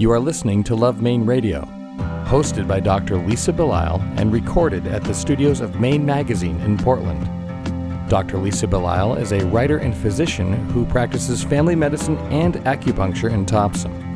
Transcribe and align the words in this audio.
You 0.00 0.10
are 0.12 0.18
listening 0.18 0.64
to 0.64 0.74
Love 0.74 1.02
Maine 1.02 1.26
Radio, 1.26 1.60
hosted 2.24 2.66
by 2.66 2.80
Dr. 2.80 3.18
Lisa 3.18 3.52
Belisle 3.52 4.00
and 4.16 4.32
recorded 4.32 4.86
at 4.86 5.04
the 5.04 5.12
studios 5.12 5.60
of 5.60 5.78
Maine 5.78 6.06
Magazine 6.06 6.58
in 6.62 6.78
Portland. 6.78 7.28
Dr. 8.08 8.38
Lisa 8.38 8.66
Belisle 8.66 9.20
is 9.20 9.32
a 9.32 9.44
writer 9.48 9.76
and 9.76 9.94
physician 9.94 10.54
who 10.70 10.86
practices 10.86 11.44
family 11.44 11.74
medicine 11.74 12.16
and 12.32 12.54
acupuncture 12.64 13.30
in 13.30 13.44
Topsham. 13.44 14.09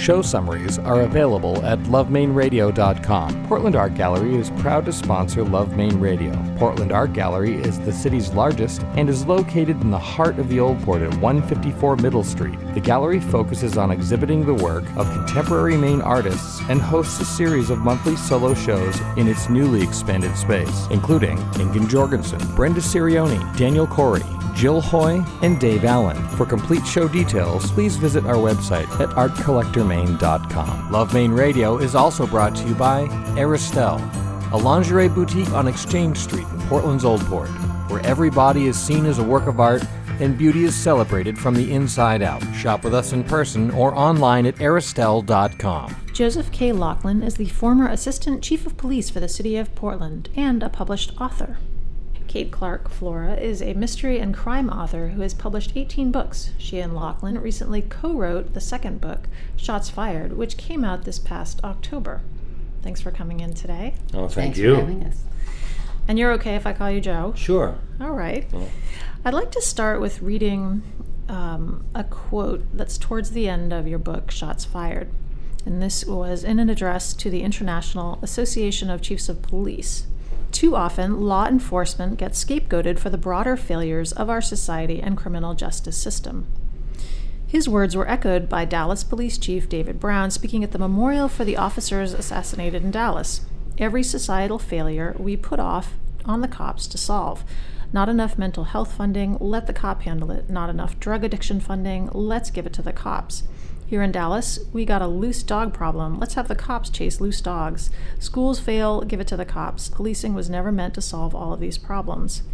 Show 0.00 0.22
summaries 0.22 0.78
are 0.78 1.02
available 1.02 1.62
at 1.62 1.78
lovemaineradio.com. 1.80 3.46
Portland 3.46 3.76
Art 3.76 3.94
Gallery 3.94 4.34
is 4.34 4.48
proud 4.52 4.86
to 4.86 4.94
sponsor 4.94 5.44
Love 5.44 5.76
Maine 5.76 6.00
Radio. 6.00 6.32
Portland 6.56 6.90
Art 6.90 7.12
Gallery 7.12 7.56
is 7.56 7.78
the 7.80 7.92
city's 7.92 8.32
largest 8.32 8.82
and 8.96 9.10
is 9.10 9.26
located 9.26 9.78
in 9.82 9.90
the 9.90 9.98
heart 9.98 10.38
of 10.38 10.48
the 10.48 10.58
Old 10.58 10.82
Port 10.84 11.02
at 11.02 11.14
154 11.16 11.96
Middle 11.96 12.24
Street. 12.24 12.58
The 12.72 12.80
gallery 12.80 13.20
focuses 13.20 13.76
on 13.76 13.90
exhibiting 13.90 14.46
the 14.46 14.54
work 14.54 14.84
of 14.96 15.12
contemporary 15.12 15.76
Maine 15.76 16.00
artists 16.00 16.62
and 16.70 16.80
hosts 16.80 17.20
a 17.20 17.26
series 17.26 17.68
of 17.68 17.80
monthly 17.80 18.16
solo 18.16 18.54
shows 18.54 18.98
in 19.18 19.28
its 19.28 19.50
newly 19.50 19.82
expanded 19.82 20.34
space, 20.34 20.86
including 20.90 21.36
Ingun 21.60 21.90
Jorgensen, 21.90 22.40
Brenda 22.56 22.80
Sirioni, 22.80 23.38
Daniel 23.58 23.86
Corey, 23.86 24.24
Jill 24.54 24.80
Hoy, 24.80 25.24
and 25.42 25.60
Dave 25.60 25.84
Allen. 25.84 26.16
For 26.30 26.46
complete 26.46 26.86
show 26.86 27.08
details, 27.08 27.70
please 27.72 27.96
visit 27.96 28.24
our 28.26 28.34
website 28.34 28.88
at 29.00 29.10
artcollectormaine.com. 29.10 30.90
Love 30.92 31.14
Maine 31.14 31.32
Radio 31.32 31.78
is 31.78 31.94
also 31.94 32.26
brought 32.26 32.54
to 32.56 32.68
you 32.68 32.74
by 32.74 33.06
Aristelle, 33.36 34.00
a 34.52 34.56
lingerie 34.56 35.08
boutique 35.08 35.50
on 35.52 35.68
Exchange 35.68 36.18
Street 36.18 36.46
in 36.46 36.60
Portland's 36.62 37.04
Old 37.04 37.20
Port, 37.22 37.50
where 37.88 38.04
every 38.04 38.30
body 38.30 38.66
is 38.66 38.78
seen 38.78 39.06
as 39.06 39.18
a 39.18 39.24
work 39.24 39.46
of 39.46 39.60
art 39.60 39.84
and 40.20 40.36
beauty 40.36 40.64
is 40.64 40.74
celebrated 40.76 41.38
from 41.38 41.54
the 41.54 41.72
inside 41.72 42.22
out. 42.22 42.42
Shop 42.54 42.84
with 42.84 42.94
us 42.94 43.12
in 43.12 43.24
person 43.24 43.70
or 43.70 43.94
online 43.94 44.46
at 44.46 44.56
aristelle.com. 44.56 45.96
Joseph 46.12 46.52
K. 46.52 46.72
Laughlin 46.72 47.22
is 47.22 47.36
the 47.36 47.46
former 47.46 47.88
Assistant 47.88 48.42
Chief 48.42 48.66
of 48.66 48.76
Police 48.76 49.08
for 49.08 49.20
the 49.20 49.28
City 49.28 49.56
of 49.56 49.74
Portland 49.74 50.28
and 50.36 50.62
a 50.62 50.68
published 50.68 51.18
author. 51.20 51.56
Kate 52.30 52.52
Clark 52.52 52.88
Flora 52.88 53.34
is 53.34 53.60
a 53.60 53.74
mystery 53.74 54.20
and 54.20 54.32
crime 54.32 54.70
author 54.70 55.08
who 55.08 55.22
has 55.22 55.34
published 55.34 55.72
18 55.74 56.12
books. 56.12 56.52
She 56.58 56.78
and 56.78 56.94
Laughlin 56.94 57.36
recently 57.40 57.82
co 57.82 58.12
wrote 58.12 58.54
the 58.54 58.60
second 58.60 59.00
book, 59.00 59.26
Shots 59.56 59.90
Fired, 59.90 60.34
which 60.34 60.56
came 60.56 60.84
out 60.84 61.02
this 61.02 61.18
past 61.18 61.58
October. 61.64 62.20
Thanks 62.82 63.00
for 63.00 63.10
coming 63.10 63.40
in 63.40 63.54
today. 63.54 63.94
Oh, 64.14 64.28
thank 64.28 64.28
you. 64.28 64.34
Thanks 64.36 64.58
you. 64.60 64.74
for 64.76 64.80
having 64.80 65.02
us. 65.02 65.24
And 66.06 66.20
you're 66.20 66.30
okay 66.34 66.54
if 66.54 66.68
I 66.68 66.72
call 66.72 66.88
you 66.88 67.00
Joe? 67.00 67.34
Sure. 67.36 67.78
All 68.00 68.12
right. 68.12 68.46
I'd 69.24 69.34
like 69.34 69.50
to 69.50 69.60
start 69.60 70.00
with 70.00 70.22
reading 70.22 70.84
um, 71.28 71.84
a 71.96 72.04
quote 72.04 72.62
that's 72.72 72.96
towards 72.96 73.32
the 73.32 73.48
end 73.48 73.72
of 73.72 73.88
your 73.88 73.98
book, 73.98 74.30
Shots 74.30 74.64
Fired. 74.64 75.10
And 75.66 75.82
this 75.82 76.04
was 76.04 76.44
in 76.44 76.60
an 76.60 76.70
address 76.70 77.12
to 77.14 77.28
the 77.28 77.42
International 77.42 78.20
Association 78.22 78.88
of 78.88 79.02
Chiefs 79.02 79.28
of 79.28 79.42
Police. 79.42 80.06
Too 80.52 80.74
often, 80.76 81.20
law 81.20 81.46
enforcement 81.46 82.18
gets 82.18 82.44
scapegoated 82.44 82.98
for 82.98 83.10
the 83.10 83.18
broader 83.18 83.56
failures 83.56 84.12
of 84.12 84.28
our 84.28 84.40
society 84.40 85.00
and 85.00 85.16
criminal 85.16 85.54
justice 85.54 85.96
system. 85.96 86.46
His 87.46 87.68
words 87.68 87.96
were 87.96 88.08
echoed 88.08 88.48
by 88.48 88.64
Dallas 88.64 89.02
Police 89.02 89.36
Chief 89.36 89.68
David 89.68 89.98
Brown 89.98 90.30
speaking 90.30 90.62
at 90.62 90.70
the 90.70 90.78
memorial 90.78 91.28
for 91.28 91.44
the 91.44 91.56
officers 91.56 92.12
assassinated 92.12 92.84
in 92.84 92.90
Dallas. 92.90 93.40
Every 93.78 94.02
societal 94.02 94.58
failure 94.58 95.16
we 95.18 95.36
put 95.36 95.58
off 95.58 95.94
on 96.24 96.42
the 96.42 96.48
cops 96.48 96.86
to 96.88 96.98
solve. 96.98 97.44
Not 97.92 98.08
enough 98.08 98.38
mental 98.38 98.64
health 98.64 98.92
funding, 98.92 99.36
let 99.40 99.66
the 99.66 99.72
cop 99.72 100.02
handle 100.02 100.30
it. 100.30 100.48
Not 100.48 100.70
enough 100.70 101.00
drug 101.00 101.24
addiction 101.24 101.58
funding, 101.58 102.08
let's 102.12 102.50
give 102.50 102.66
it 102.66 102.72
to 102.74 102.82
the 102.82 102.92
cops. 102.92 103.42
Here 103.90 104.04
in 104.04 104.12
Dallas, 104.12 104.60
we 104.72 104.84
got 104.84 105.02
a 105.02 105.08
loose 105.08 105.42
dog 105.42 105.74
problem. 105.74 106.20
Let's 106.20 106.34
have 106.34 106.46
the 106.46 106.54
cops 106.54 106.90
chase 106.90 107.20
loose 107.20 107.40
dogs. 107.40 107.90
Schools 108.20 108.60
fail, 108.60 109.00
give 109.00 109.18
it 109.18 109.26
to 109.26 109.36
the 109.36 109.44
cops. 109.44 109.88
Policing 109.88 110.32
was 110.32 110.48
never 110.48 110.70
meant 110.70 110.94
to 110.94 111.00
solve 111.00 111.34
all 111.34 111.52
of 111.52 111.58
these 111.58 111.76
problems. 111.76 112.44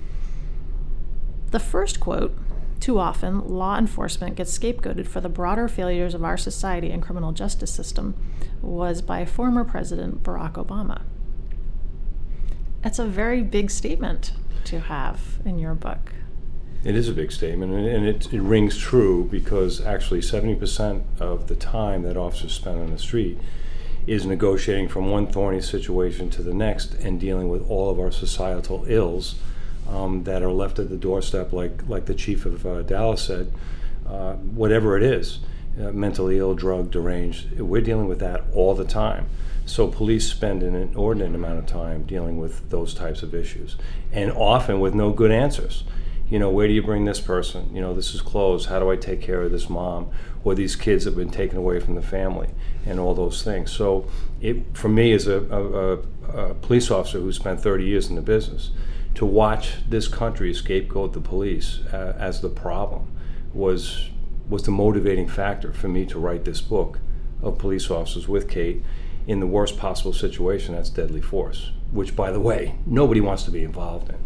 The 1.51 1.61
first 1.61 2.01
quote 2.01 2.35
too 2.81 2.99
often, 2.99 3.47
law 3.47 3.77
enforcement 3.77 4.37
gets 4.37 4.59
scapegoated 4.59 5.07
for 5.07 5.21
the 5.21 5.29
broader 5.29 5.69
failures 5.69 6.15
of 6.15 6.25
our 6.25 6.39
society 6.39 6.91
and 6.91 7.03
criminal 7.03 7.33
justice 7.33 7.71
system, 7.71 8.15
was 8.63 9.03
by 9.03 9.27
former 9.27 9.63
President 9.63 10.23
Barack 10.23 10.53
Obama. 10.53 11.03
That's 12.81 12.99
a 12.99 13.05
very 13.05 13.43
big 13.43 13.71
statement 13.71 14.33
to 14.65 14.81
have 14.81 15.39
in 15.45 15.59
your 15.59 15.75
book. 15.75 16.15
It 16.87 16.95
is 16.95 17.09
a 17.09 17.13
big 17.13 17.33
statement, 17.33 17.73
and, 17.73 17.85
and 17.85 18.07
it, 18.07 18.33
it 18.33 18.41
rings 18.41 18.79
true 18.79 19.25
because 19.29 19.85
actually 19.85 20.21
70% 20.21 21.03
of 21.19 21.49
the 21.49 21.57
time 21.57 22.03
that 22.03 22.17
officers 22.17 22.53
spend 22.53 22.81
on 22.81 22.93
the 22.93 22.99
street 22.99 23.41
is 24.07 24.25
negotiating 24.25 24.87
from 24.87 25.11
one 25.11 25.27
thorny 25.27 25.61
situation 25.61 26.31
to 26.31 26.45
the 26.45 26.55
next 26.55 26.95
and 26.95 27.19
dealing 27.19 27.49
with 27.49 27.69
all 27.69 27.91
of 27.91 27.99
our 27.99 28.13
societal 28.13 28.85
ills 28.87 29.35
um, 29.89 30.23
that 30.23 30.45
are 30.45 30.53
left 30.53 30.79
at 30.79 30.89
the 30.89 30.97
doorstep, 30.97 31.53
like, 31.53 31.89
like 31.89 32.07
the 32.07 32.15
chief 32.15 32.47
of 32.47 32.65
uh, 32.65 32.83
Dallas 32.83 33.25
said, 33.25 33.53
uh, 34.09 34.35
whatever 34.35 34.97
it 34.97 35.03
is 35.03 35.41
uh, 35.81 35.91
mentally 35.91 36.39
ill, 36.39 36.55
drug, 36.55 36.93
deranged 36.93 37.59
we're 37.59 37.81
dealing 37.81 38.07
with 38.07 38.21
that 38.21 38.45
all 38.55 38.77
the 38.77 38.85
time. 38.85 39.29
So 39.65 39.89
police 39.89 40.31
spend 40.31 40.63
an 40.63 40.77
inordinate 40.77 41.35
amount 41.35 41.59
of 41.59 41.67
time 41.67 42.05
dealing 42.05 42.39
with 42.39 42.71
those 42.71 42.95
types 42.95 43.25
of 43.25 43.35
issues, 43.35 43.75
and 44.13 44.31
often 44.31 44.79
with 44.79 44.95
no 44.95 45.11
good 45.11 45.33
answers 45.33 45.83
you 46.29 46.39
know, 46.39 46.51
where 46.51 46.67
do 46.67 46.73
you 46.73 46.83
bring 46.83 47.05
this 47.05 47.21
person? 47.21 47.75
You 47.75 47.81
know, 47.81 47.95
this 47.95 48.15
is 48.15 48.21
closed. 48.21 48.69
How 48.69 48.81
do 48.81 48.91
I 48.91 48.97
take 48.97 49.21
care 49.21 49.43
of 49.43 49.53
this 49.53 49.71
mom 49.71 50.11
or 50.43 50.55
these 50.55 50.75
kids 50.75 51.05
that 51.05 51.11
have 51.11 51.19
been 51.19 51.31
taken 51.31 51.57
away 51.57 51.79
from 51.79 51.95
the 51.95 52.03
family 52.03 52.49
and 52.85 52.99
all 52.99 53.15
those 53.15 53.43
things? 53.43 53.71
So, 53.73 54.09
it 54.41 54.77
for 54.77 54.89
me 54.89 55.13
as 55.13 55.27
a, 55.27 55.41
a, 55.41 56.51
a 56.51 56.55
police 56.55 56.91
officer 56.91 57.21
who 57.21 57.33
spent 57.33 57.61
30 57.61 57.85
years 57.85 58.09
in 58.09 58.17
the 58.17 58.23
business, 58.23 58.71
to 59.15 59.25
watch 59.25 59.77
this 59.89 60.09
country 60.09 60.53
scapegoat 60.53 61.15
the 61.15 61.21
police 61.21 61.81
uh, 61.93 62.15
as 62.19 62.43
the 62.43 62.51
problem 62.51 63.11
was 63.55 64.11
was 64.49 64.63
the 64.63 64.71
motivating 64.71 65.27
factor 65.27 65.73
for 65.73 65.89
me 65.89 66.07
to 66.07 66.19
write 66.19 66.45
this 66.45 66.61
book 66.61 67.01
of 67.43 67.59
police 67.59 67.91
officers 67.91 68.29
with 68.29 68.49
Kate 68.49 68.83
in 69.27 69.41
the 69.41 69.47
worst 69.47 69.77
possible 69.77 70.13
situation 70.13 70.75
that's 70.75 70.91
deadly 70.91 71.21
force, 71.21 71.73
which, 71.91 72.15
by 72.15 72.31
the 72.31 72.39
way, 72.39 72.77
nobody 72.87 73.21
wants 73.21 73.43
to 73.43 73.51
be 73.51 73.65
involved 73.65 74.09
in. 74.09 74.19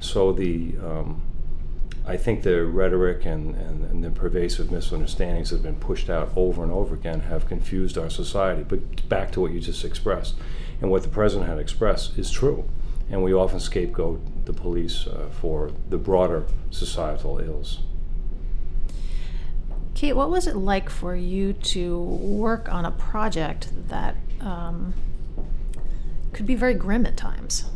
So 0.00 0.32
the 0.32 0.74
um, 0.82 1.22
I 2.04 2.16
think 2.16 2.42
the 2.42 2.64
rhetoric 2.64 3.24
and, 3.24 3.54
and, 3.54 3.84
and, 3.84 4.04
the 4.04 4.10
pervasive 4.10 4.72
misunderstandings 4.72 5.50
that 5.50 5.56
have 5.56 5.62
been 5.62 5.76
pushed 5.76 6.10
out 6.10 6.32
over 6.34 6.62
and 6.64 6.72
over 6.72 6.96
again 6.96 7.20
have 7.20 7.46
confused 7.46 7.96
our 7.96 8.10
society. 8.10 8.64
But 8.64 9.08
back 9.08 9.30
to 9.32 9.40
what 9.40 9.52
you 9.52 9.60
just 9.60 9.84
expressed, 9.84 10.34
and 10.80 10.90
what 10.90 11.04
the 11.04 11.08
president 11.08 11.48
had 11.48 11.58
expressed 11.58 12.18
is 12.18 12.30
true. 12.30 12.68
And 13.08 13.22
we 13.22 13.32
often 13.32 13.60
scapegoat 13.60 14.46
the 14.46 14.52
police 14.52 15.06
uh, 15.06 15.28
for 15.40 15.70
the 15.90 15.98
broader 15.98 16.44
societal 16.70 17.38
ills. 17.38 17.80
Kate, 19.94 20.14
what 20.14 20.30
was 20.30 20.48
it 20.48 20.56
like 20.56 20.90
for 20.90 21.14
you 21.14 21.52
to 21.52 22.00
work 22.00 22.68
on 22.72 22.84
a 22.84 22.90
project 22.90 23.68
that 23.88 24.16
um, 24.40 24.94
could 26.32 26.46
be 26.46 26.56
very 26.56 26.74
grim 26.74 27.06
at 27.06 27.16
times? 27.16 27.66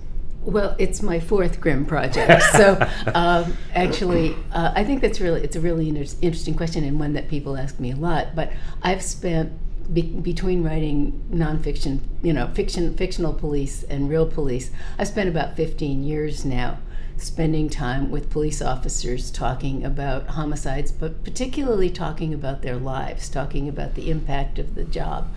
Well, 0.46 0.76
it's 0.78 1.02
my 1.02 1.18
fourth 1.18 1.60
grim 1.60 1.84
project. 1.84 2.40
So, 2.52 2.78
um, 3.14 3.56
actually, 3.74 4.36
uh, 4.52 4.72
I 4.76 4.84
think 4.84 5.02
that's 5.02 5.20
really 5.20 5.42
it's 5.42 5.56
a 5.56 5.60
really 5.60 5.88
inter- 5.88 6.16
interesting 6.22 6.54
question 6.54 6.84
and 6.84 7.00
one 7.00 7.14
that 7.14 7.28
people 7.28 7.56
ask 7.56 7.80
me 7.80 7.90
a 7.90 7.96
lot. 7.96 8.36
But 8.36 8.52
I've 8.80 9.02
spent 9.02 9.52
be- 9.92 10.02
between 10.02 10.62
writing 10.62 11.20
nonfiction, 11.32 11.98
you 12.22 12.32
know, 12.32 12.46
fiction, 12.54 12.96
fictional 12.96 13.34
police 13.34 13.82
and 13.82 14.08
real 14.08 14.24
police. 14.24 14.70
I've 14.98 15.08
spent 15.08 15.28
about 15.28 15.56
15 15.56 16.04
years 16.04 16.44
now 16.44 16.78
spending 17.16 17.68
time 17.68 18.12
with 18.12 18.30
police 18.30 18.62
officers 18.62 19.32
talking 19.32 19.84
about 19.84 20.28
homicides, 20.28 20.92
but 20.92 21.24
particularly 21.24 21.90
talking 21.90 22.32
about 22.32 22.62
their 22.62 22.76
lives, 22.76 23.28
talking 23.28 23.68
about 23.68 23.94
the 23.94 24.10
impact 24.10 24.60
of 24.60 24.76
the 24.76 24.84
job 24.84 25.28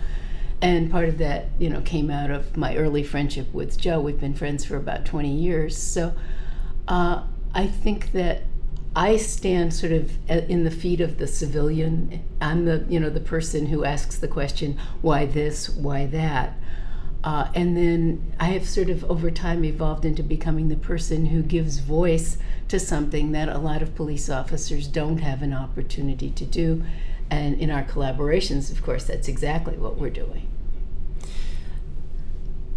and 0.62 0.90
part 0.90 1.08
of 1.08 1.18
that 1.18 1.46
you 1.58 1.70
know 1.70 1.80
came 1.80 2.10
out 2.10 2.30
of 2.30 2.56
my 2.56 2.76
early 2.76 3.02
friendship 3.02 3.52
with 3.52 3.78
joe. 3.78 4.00
We've 4.00 4.20
been 4.20 4.34
friends 4.34 4.64
for 4.64 4.76
about 4.76 5.04
20 5.06 5.32
years. 5.32 5.76
So 5.76 6.14
uh, 6.88 7.22
i 7.54 7.66
think 7.66 8.12
that 8.12 8.42
i 8.94 9.16
stand 9.16 9.72
sort 9.72 9.92
of 9.92 10.12
in 10.28 10.64
the 10.64 10.70
feet 10.70 11.00
of 11.00 11.18
the 11.18 11.26
civilian. 11.26 12.22
I'm 12.40 12.64
the 12.64 12.84
you 12.88 13.00
know 13.00 13.10
the 13.10 13.20
person 13.20 13.66
who 13.66 13.84
asks 13.84 14.18
the 14.18 14.28
question 14.28 14.78
why 15.00 15.26
this? 15.26 15.68
Why 15.68 16.06
that? 16.06 16.58
Uh, 17.22 17.50
and 17.54 17.76
then 17.76 18.32
i 18.40 18.46
have 18.46 18.66
sort 18.66 18.88
of 18.88 19.04
over 19.04 19.30
time 19.30 19.62
evolved 19.64 20.04
into 20.04 20.22
becoming 20.22 20.68
the 20.68 20.76
person 20.76 21.26
who 21.26 21.42
gives 21.42 21.78
voice 21.78 22.38
to 22.68 22.80
something 22.80 23.32
that 23.32 23.48
a 23.48 23.58
lot 23.58 23.82
of 23.82 23.94
police 23.94 24.30
officers 24.30 24.86
don't 24.86 25.18
have 25.18 25.42
an 25.42 25.52
opportunity 25.52 26.30
to 26.30 26.46
do 26.46 26.82
and 27.30 27.60
in 27.60 27.70
our 27.70 27.82
collaborations 27.84 28.70
of 28.70 28.82
course 28.82 29.04
that's 29.04 29.28
exactly 29.28 29.76
what 29.76 29.96
we're 29.96 30.10
doing 30.10 30.48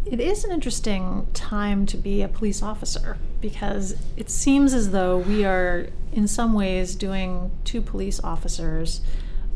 it 0.06 0.20
is 0.20 0.44
an 0.44 0.52
interesting 0.52 1.28
time 1.34 1.86
to 1.86 1.98
be 1.98 2.22
a 2.22 2.28
police 2.28 2.62
officer 2.62 3.18
because 3.40 3.96
it 4.18 4.30
seems 4.30 4.74
as 4.74 4.92
though 4.92 5.18
we 5.18 5.46
are, 5.46 5.88
in 6.12 6.28
some 6.28 6.54
ways, 6.54 6.96
doing 6.96 7.52
to 7.66 7.82
police 7.82 8.20
officers 8.22 9.02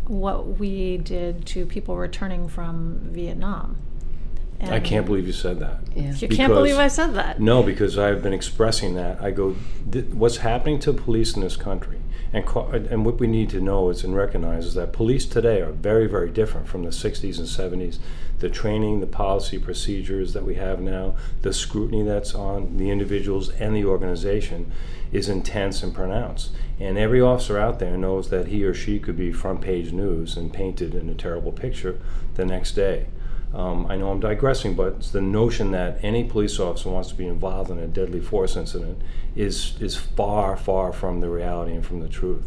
what 0.06 0.60
we 0.60 0.98
did 0.98 1.46
to 1.48 1.66
people 1.66 1.98
returning 1.98 2.48
from 2.48 3.00
Vietnam. 3.12 3.78
I 4.60 4.80
can't 4.80 5.06
believe 5.06 5.28
you 5.28 5.34
said 5.34 5.60
that. 5.60 5.82
Yeah. 5.96 6.14
You 6.14 6.28
can't 6.30 6.52
believe 6.54 6.78
I 6.78 6.88
said 6.88 7.14
that. 7.14 7.40
No, 7.40 7.62
because 7.62 7.98
I've 7.98 8.24
been 8.24 8.34
expressing 8.34 8.96
that. 8.96 9.22
I 9.22 9.30
go, 9.30 9.56
th- 9.92 10.06
what's 10.06 10.38
happening 10.38 10.80
to 10.80 10.94
police 10.94 11.36
in 11.36 11.42
this 11.44 11.56
country, 11.56 12.00
and 12.38 12.88
and 12.88 13.06
what 13.06 13.20
we 13.20 13.28
need 13.28 13.50
to 13.52 13.62
know 13.62 13.90
is 13.90 14.04
and 14.04 14.16
recognize 14.16 14.66
is 14.66 14.74
that 14.76 14.94
police 14.94 15.26
today 15.26 15.62
are 15.62 15.72
very, 15.72 16.08
very 16.08 16.30
different 16.30 16.68
from 16.68 16.84
the 16.84 16.90
'60s 16.90 17.38
and 17.38 17.48
'70s. 17.48 18.00
The 18.40 18.50
training, 18.50 19.00
the 19.00 19.08
policy, 19.08 19.58
procedures 19.58 20.34
that 20.34 20.46
we 20.46 20.56
have 20.56 20.80
now, 20.80 21.16
the 21.42 21.54
scrutiny 21.54 22.04
that's 22.04 22.36
on 22.36 22.78
the 22.78 22.92
individuals 22.92 23.50
and 23.50 23.76
the 23.76 23.86
organization, 23.86 24.72
is 25.12 25.28
intense 25.28 25.82
and 25.82 25.94
pronounced. 25.94 26.52
And 26.80 26.98
every 26.98 27.22
officer 27.22 27.58
out 27.58 27.80
there 27.80 27.98
knows 27.98 28.30
that 28.30 28.48
he 28.48 28.64
or 28.64 28.74
she 28.74 29.00
could 29.00 29.18
be 29.18 29.32
front 29.32 29.62
page 29.62 29.92
news 29.92 30.38
and 30.38 30.54
painted 30.54 30.94
in 30.94 31.10
a 31.10 31.16
terrible 31.16 31.52
picture 31.52 32.00
the 32.36 32.46
next 32.46 32.74
day. 32.74 33.08
Um, 33.54 33.88
I 33.90 33.96
know 33.96 34.12
I'm 34.12 34.20
digressing, 34.20 34.76
but 34.76 34.96
it's 34.98 35.12
the 35.12 35.22
notion 35.22 35.72
that 35.72 36.00
any 36.04 36.24
police 36.24 36.60
officer 36.60 36.90
wants 36.90 37.10
to 37.10 37.16
be 37.16 37.28
involved 37.28 37.72
in 37.72 37.80
a 37.80 37.88
deadly 37.88 38.20
force 38.20 38.56
incident 38.56 39.02
is 39.36 39.76
is 39.80 39.96
far, 39.96 40.58
far 40.58 40.92
from 40.92 41.22
the 41.22 41.30
reality 41.30 41.74
and 41.74 41.86
from 41.86 42.02
the 42.02 42.10
truth. 42.10 42.46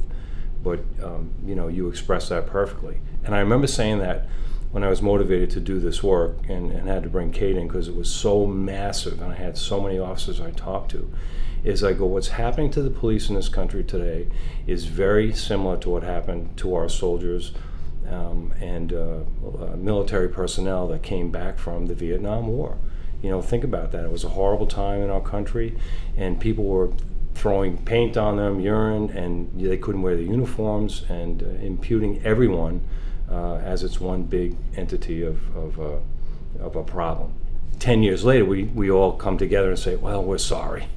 But 0.62 0.80
um, 1.02 1.30
you 1.44 1.54
know, 1.54 1.68
you 1.68 1.88
express 1.88 2.28
that 2.28 2.46
perfectly. 2.46 3.00
And 3.24 3.34
I 3.34 3.38
remember 3.40 3.66
saying 3.66 3.98
that 4.00 4.26
when 4.72 4.84
I 4.84 4.88
was 4.88 5.02
motivated 5.02 5.50
to 5.50 5.60
do 5.60 5.80
this 5.80 6.02
work 6.02 6.36
and, 6.48 6.70
and 6.70 6.88
had 6.88 7.02
to 7.02 7.08
bring 7.08 7.32
Kate 7.32 7.56
in 7.56 7.66
because 7.66 7.88
it 7.88 7.96
was 7.96 8.08
so 8.08 8.46
massive 8.46 9.20
and 9.20 9.32
I 9.32 9.34
had 9.34 9.58
so 9.58 9.80
many 9.80 9.98
officers 9.98 10.40
I 10.40 10.52
talked 10.52 10.90
to. 10.92 11.10
Is 11.64 11.84
I 11.84 11.92
go, 11.92 12.06
what's 12.06 12.28
happening 12.28 12.70
to 12.70 12.82
the 12.82 12.90
police 12.90 13.28
in 13.28 13.34
this 13.34 13.48
country 13.48 13.84
today 13.84 14.28
is 14.66 14.86
very 14.86 15.34
similar 15.34 15.76
to 15.78 15.90
what 15.90 16.02
happened 16.02 16.56
to 16.58 16.74
our 16.74 16.88
soldiers 16.88 17.52
um, 18.10 18.52
and 18.60 18.92
uh, 18.92 19.20
uh, 19.44 19.76
military 19.76 20.28
personnel 20.28 20.88
that 20.88 21.02
came 21.02 21.30
back 21.30 21.58
from 21.58 21.86
the 21.86 21.94
Vietnam 21.94 22.48
War. 22.48 22.76
You 23.22 23.30
know, 23.30 23.42
think 23.42 23.64
about 23.64 23.92
that. 23.92 24.04
It 24.04 24.10
was 24.10 24.24
a 24.24 24.30
horrible 24.30 24.66
time 24.66 25.02
in 25.02 25.10
our 25.10 25.20
country, 25.20 25.78
and 26.16 26.40
people 26.40 26.64
were 26.64 26.90
throwing 27.34 27.78
paint 27.78 28.16
on 28.16 28.36
them, 28.36 28.60
urine, 28.60 29.10
and 29.10 29.50
they 29.60 29.76
couldn't 29.76 30.02
wear 30.02 30.16
the 30.16 30.24
uniforms, 30.24 31.04
and 31.08 31.42
uh, 31.42 31.46
imputing 31.64 32.22
everyone 32.24 32.80
uh, 33.30 33.56
as 33.56 33.82
its 33.82 34.00
one 34.00 34.24
big 34.24 34.56
entity 34.76 35.22
of, 35.22 35.56
of, 35.56 35.80
uh, 35.80 36.64
of 36.64 36.76
a 36.76 36.82
problem. 36.82 37.32
Ten 37.78 38.02
years 38.02 38.24
later, 38.24 38.44
we, 38.44 38.64
we 38.64 38.90
all 38.90 39.12
come 39.12 39.38
together 39.38 39.70
and 39.70 39.78
say, 39.78 39.96
well, 39.96 40.22
we're 40.22 40.38
sorry. 40.38 40.88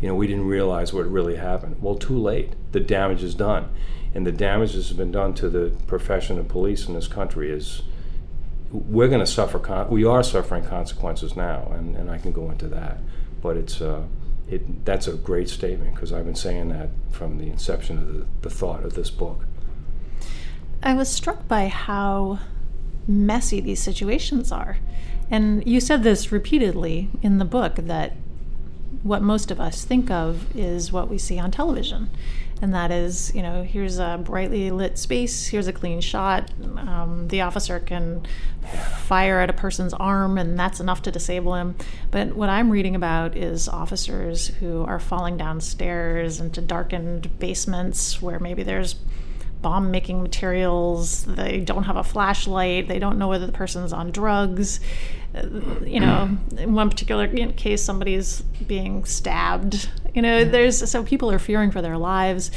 You 0.00 0.08
know, 0.08 0.14
we 0.14 0.26
didn't 0.26 0.46
realize 0.46 0.92
what 0.92 1.10
really 1.10 1.36
happened. 1.36 1.82
Well, 1.82 1.96
too 1.96 2.18
late. 2.18 2.54
The 2.72 2.80
damage 2.80 3.22
is 3.22 3.34
done 3.34 3.68
and 4.14 4.26
the 4.26 4.32
damage 4.32 4.74
that's 4.74 4.92
been 4.92 5.12
done 5.12 5.34
to 5.34 5.48
the 5.48 5.74
profession 5.86 6.38
of 6.38 6.48
police 6.48 6.86
in 6.88 6.94
this 6.94 7.08
country 7.08 7.50
is 7.50 7.82
we're 8.70 9.08
going 9.08 9.20
to 9.20 9.26
suffer 9.26 9.58
con- 9.58 9.88
we 9.90 10.04
are 10.04 10.22
suffering 10.22 10.64
consequences 10.64 11.36
now 11.36 11.70
and, 11.72 11.96
and 11.96 12.10
i 12.10 12.18
can 12.18 12.32
go 12.32 12.50
into 12.50 12.68
that 12.68 12.98
but 13.42 13.56
it's 13.56 13.80
uh, 13.80 14.02
it, 14.48 14.84
that's 14.84 15.06
a 15.06 15.12
great 15.12 15.48
statement 15.48 15.94
because 15.94 16.12
i've 16.12 16.24
been 16.24 16.34
saying 16.34 16.68
that 16.68 16.90
from 17.10 17.38
the 17.38 17.46
inception 17.46 17.98
of 17.98 18.14
the, 18.14 18.26
the 18.42 18.50
thought 18.50 18.84
of 18.84 18.94
this 18.94 19.10
book 19.10 19.44
I 20.82 20.94
was 20.94 21.10
struck 21.10 21.46
by 21.46 21.68
how 21.68 22.38
messy 23.06 23.60
these 23.60 23.82
situations 23.82 24.50
are. 24.50 24.78
And 25.30 25.66
you 25.66 25.80
said 25.80 26.02
this 26.02 26.32
repeatedly 26.32 27.10
in 27.22 27.38
the 27.38 27.44
book 27.44 27.76
that 27.76 28.14
what 29.02 29.22
most 29.22 29.50
of 29.50 29.60
us 29.60 29.84
think 29.84 30.10
of 30.10 30.56
is 30.56 30.90
what 30.90 31.08
we 31.08 31.18
see 31.18 31.38
on 31.38 31.50
television. 31.50 32.10
And 32.62 32.74
that 32.74 32.90
is, 32.90 33.34
you 33.34 33.42
know, 33.42 33.62
here's 33.62 33.98
a 33.98 34.20
brightly 34.22 34.70
lit 34.70 34.98
space, 34.98 35.46
here's 35.46 35.66
a 35.66 35.72
clean 35.72 36.00
shot. 36.00 36.50
Um, 36.76 37.28
the 37.28 37.40
officer 37.40 37.80
can 37.80 38.26
fire 39.06 39.40
at 39.40 39.48
a 39.48 39.54
person's 39.54 39.94
arm, 39.94 40.36
and 40.36 40.58
that's 40.58 40.78
enough 40.78 41.00
to 41.02 41.10
disable 41.10 41.54
him. 41.54 41.74
But 42.10 42.34
what 42.36 42.50
I'm 42.50 42.70
reading 42.70 42.94
about 42.94 43.34
is 43.34 43.66
officers 43.66 44.48
who 44.48 44.84
are 44.84 45.00
falling 45.00 45.38
downstairs 45.38 46.38
into 46.38 46.60
darkened 46.60 47.38
basements 47.38 48.20
where 48.20 48.38
maybe 48.38 48.62
there's 48.62 48.94
bomb 49.62 49.90
making 49.90 50.22
materials. 50.22 51.24
They 51.24 51.60
don't 51.60 51.84
have 51.84 51.96
a 51.96 52.04
flashlight. 52.04 52.88
They 52.88 52.98
don't 52.98 53.18
know 53.18 53.28
whether 53.28 53.46
the 53.46 53.52
person's 53.52 53.92
on 53.92 54.10
drugs. 54.10 54.80
Uh, 55.34 55.46
You 55.84 56.00
know, 56.00 56.38
in 56.56 56.74
one 56.74 56.90
particular 56.90 57.26
case, 57.52 57.82
somebody's 57.82 58.42
being 58.66 59.04
stabbed. 59.04 59.88
You 60.14 60.22
know, 60.22 60.44
there's 60.44 60.90
so 60.90 61.02
people 61.02 61.30
are 61.30 61.38
fearing 61.38 61.70
for 61.70 61.82
their 61.82 61.96
lives. 61.98 62.50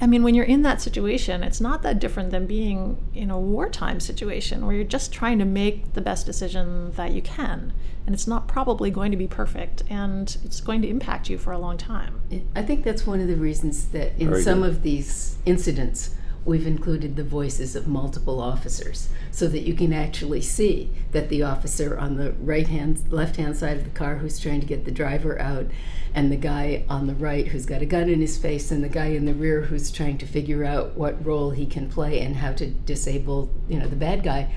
I 0.00 0.06
mean, 0.06 0.22
when 0.22 0.34
you're 0.34 0.44
in 0.44 0.62
that 0.62 0.82
situation, 0.82 1.42
it's 1.42 1.60
not 1.60 1.82
that 1.82 1.98
different 1.98 2.30
than 2.30 2.46
being 2.46 2.98
in 3.14 3.30
a 3.30 3.38
wartime 3.38 3.98
situation 3.98 4.66
where 4.66 4.74
you're 4.74 4.84
just 4.84 5.10
trying 5.12 5.38
to 5.38 5.46
make 5.46 5.94
the 5.94 6.02
best 6.02 6.26
decision 6.26 6.92
that 6.92 7.12
you 7.12 7.22
can. 7.22 7.72
And 8.04 8.14
it's 8.14 8.26
not 8.26 8.46
probably 8.46 8.90
going 8.90 9.10
to 9.12 9.16
be 9.16 9.26
perfect, 9.26 9.82
and 9.88 10.36
it's 10.44 10.60
going 10.60 10.82
to 10.82 10.88
impact 10.88 11.30
you 11.30 11.38
for 11.38 11.52
a 11.52 11.58
long 11.58 11.78
time. 11.78 12.20
I 12.54 12.60
think 12.60 12.84
that's 12.84 13.06
one 13.06 13.20
of 13.20 13.28
the 13.28 13.36
reasons 13.36 13.86
that 13.88 14.12
in 14.18 14.28
Very 14.28 14.42
some 14.42 14.60
good. 14.60 14.68
of 14.68 14.82
these 14.82 15.38
incidents, 15.46 16.14
we've 16.44 16.66
included 16.66 17.16
the 17.16 17.24
voices 17.24 17.74
of 17.74 17.86
multiple 17.86 18.40
officers 18.40 19.08
so 19.30 19.48
that 19.48 19.62
you 19.62 19.74
can 19.74 19.92
actually 19.92 20.40
see 20.40 20.90
that 21.12 21.28
the 21.28 21.42
officer 21.42 21.98
on 21.98 22.16
the 22.16 22.32
right 22.32 22.68
hand, 22.68 23.02
left 23.10 23.36
hand 23.36 23.56
side 23.56 23.76
of 23.78 23.84
the 23.84 23.90
car 23.90 24.16
who's 24.16 24.38
trying 24.38 24.60
to 24.60 24.66
get 24.66 24.84
the 24.84 24.90
driver 24.90 25.40
out, 25.40 25.66
and 26.14 26.30
the 26.30 26.36
guy 26.36 26.84
on 26.88 27.06
the 27.06 27.14
right 27.14 27.48
who's 27.48 27.66
got 27.66 27.82
a 27.82 27.86
gun 27.86 28.08
in 28.08 28.20
his 28.20 28.36
face, 28.36 28.70
and 28.70 28.84
the 28.84 28.88
guy 28.88 29.06
in 29.06 29.24
the 29.24 29.34
rear 29.34 29.62
who's 29.62 29.90
trying 29.90 30.18
to 30.18 30.26
figure 30.26 30.64
out 30.64 30.96
what 30.96 31.24
role 31.24 31.50
he 31.50 31.66
can 31.66 31.88
play 31.88 32.20
and 32.20 32.36
how 32.36 32.52
to 32.52 32.66
disable, 32.66 33.50
you 33.68 33.78
know, 33.78 33.88
the 33.88 33.96
bad 33.96 34.22
guy. 34.22 34.52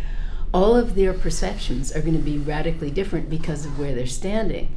All 0.53 0.75
of 0.75 0.95
their 0.95 1.13
perceptions 1.13 1.91
are 1.95 2.01
going 2.01 2.13
to 2.13 2.19
be 2.19 2.37
radically 2.37 2.91
different 2.91 3.29
because 3.29 3.65
of 3.65 3.79
where 3.79 3.93
they're 3.93 4.07
standing. 4.07 4.73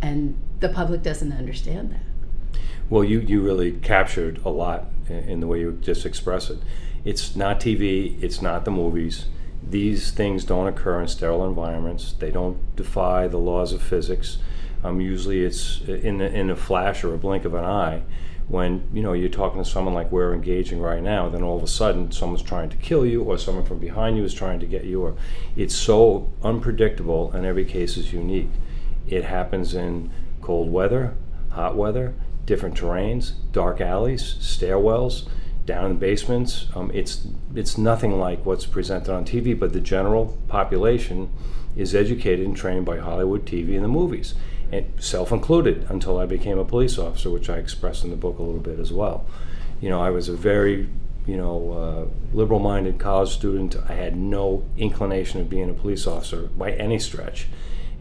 And 0.00 0.38
the 0.60 0.68
public 0.68 1.02
doesn't 1.02 1.32
understand 1.32 1.92
that. 1.92 2.60
Well, 2.88 3.04
you, 3.04 3.20
you 3.20 3.40
really 3.42 3.72
captured 3.72 4.40
a 4.44 4.48
lot 4.48 4.86
in, 5.10 5.28
in 5.28 5.40
the 5.40 5.46
way 5.46 5.60
you 5.60 5.78
just 5.80 6.06
express 6.06 6.50
it. 6.50 6.58
It's 7.04 7.34
not 7.34 7.60
TV, 7.60 8.22
it's 8.22 8.42
not 8.42 8.64
the 8.64 8.70
movies. 8.70 9.26
These 9.62 10.10
things 10.10 10.44
don't 10.44 10.66
occur 10.66 11.00
in 11.00 11.08
sterile 11.08 11.46
environments. 11.46 12.12
They 12.12 12.30
don't 12.30 12.58
defy 12.76 13.28
the 13.28 13.38
laws 13.38 13.72
of 13.72 13.82
physics. 13.82 14.38
Um, 14.82 15.00
usually, 15.00 15.44
it's 15.44 15.80
in 15.82 16.20
a, 16.20 16.24
in 16.24 16.50
a 16.50 16.56
flash 16.56 17.04
or 17.04 17.14
a 17.14 17.18
blink 17.18 17.44
of 17.44 17.54
an 17.54 17.64
eye. 17.64 18.02
When 18.48 18.88
you 18.92 19.02
know 19.02 19.12
you're 19.12 19.28
talking 19.28 19.62
to 19.62 19.68
someone 19.68 19.94
like 19.94 20.10
we're 20.10 20.34
engaging 20.34 20.80
right 20.80 21.02
now, 21.02 21.28
then 21.28 21.42
all 21.42 21.56
of 21.56 21.62
a 21.62 21.68
sudden 21.68 22.10
someone's 22.10 22.42
trying 22.42 22.70
to 22.70 22.76
kill 22.78 23.06
you, 23.06 23.22
or 23.22 23.38
someone 23.38 23.64
from 23.64 23.78
behind 23.78 24.16
you 24.16 24.24
is 24.24 24.34
trying 24.34 24.58
to 24.60 24.66
get 24.66 24.84
you. 24.84 25.02
Or 25.02 25.14
it's 25.56 25.74
so 25.74 26.32
unpredictable, 26.42 27.30
and 27.32 27.44
every 27.44 27.64
case 27.64 27.96
is 27.96 28.12
unique. 28.12 28.50
It 29.06 29.24
happens 29.24 29.74
in 29.74 30.10
cold 30.40 30.72
weather, 30.72 31.14
hot 31.50 31.76
weather, 31.76 32.14
different 32.50 32.74
terrains, 32.74 33.34
dark 33.52 33.80
alleys, 33.80 34.34
stairwells, 34.40 35.28
down 35.66 35.92
in 35.92 35.98
basements. 35.98 36.66
Um, 36.74 36.90
it's 36.92 37.28
it's 37.54 37.78
nothing 37.78 38.18
like 38.18 38.44
what's 38.44 38.66
presented 38.66 39.14
on 39.14 39.24
TV, 39.24 39.56
but 39.56 39.72
the 39.72 39.80
general 39.80 40.36
population 40.48 41.30
is 41.76 41.94
educated 41.94 42.44
and 42.44 42.56
trained 42.56 42.84
by 42.84 42.98
Hollywood 42.98 43.46
TV 43.46 43.76
and 43.76 43.84
the 43.84 43.88
movies, 44.00 44.34
and 44.72 44.84
self 44.98 45.30
included. 45.30 45.86
Until 45.88 46.18
I 46.18 46.26
became 46.26 46.58
a 46.58 46.64
police 46.64 46.98
officer, 46.98 47.30
which 47.30 47.48
I 47.48 47.58
expressed 47.58 48.02
in 48.02 48.10
the 48.10 48.16
book 48.16 48.40
a 48.40 48.42
little 48.42 48.60
bit 48.60 48.80
as 48.80 48.92
well. 48.92 49.24
You 49.80 49.88
know, 49.88 50.02
I 50.02 50.10
was 50.10 50.28
a 50.28 50.34
very 50.34 50.88
you 51.26 51.36
know, 51.36 51.58
uh, 51.72 52.36
liberal-minded 52.36 52.98
college 52.98 53.30
student. 53.30 53.76
I 53.88 53.94
had 53.94 54.16
no 54.16 54.64
inclination 54.76 55.40
of 55.40 55.48
being 55.48 55.70
a 55.70 55.74
police 55.74 56.04
officer 56.04 56.48
by 56.58 56.72
any 56.72 56.98
stretch, 56.98 57.46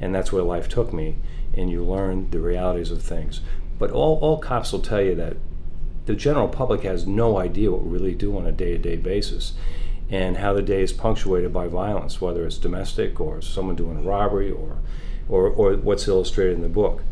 and 0.01 0.15
that's 0.15 0.31
where 0.31 0.41
life 0.41 0.67
took 0.67 0.91
me. 0.91 1.17
And 1.53 1.69
you 1.69 1.83
learn 1.83 2.29
the 2.31 2.39
realities 2.39 2.89
of 2.89 3.03
things. 3.03 3.41
But 3.79 3.91
all, 3.91 4.19
all 4.19 4.37
cops 4.37 4.71
will 4.71 4.81
tell 4.81 5.01
you 5.01 5.15
that 5.15 5.37
the 6.05 6.13
general 6.13 6.47
public 6.47 6.81
has 6.81 7.07
no 7.07 7.37
idea 7.37 7.71
what 7.71 7.83
we 7.83 7.91
really 7.91 8.15
do 8.15 8.37
on 8.37 8.45
a 8.45 8.51
day-to-day 8.51 8.97
basis, 8.97 9.53
and 10.09 10.37
how 10.37 10.53
the 10.53 10.61
day 10.61 10.81
is 10.81 10.91
punctuated 10.91 11.53
by 11.53 11.67
violence, 11.67 12.19
whether 12.19 12.45
it's 12.45 12.57
domestic 12.57 13.19
or 13.21 13.41
someone 13.41 13.75
doing 13.75 13.97
a 13.97 14.01
robbery 14.01 14.51
or, 14.51 14.77
or, 15.29 15.47
or 15.47 15.75
what's 15.75 16.07
illustrated 16.07 16.55
in 16.55 16.61
the 16.61 16.69
book. 16.69 17.03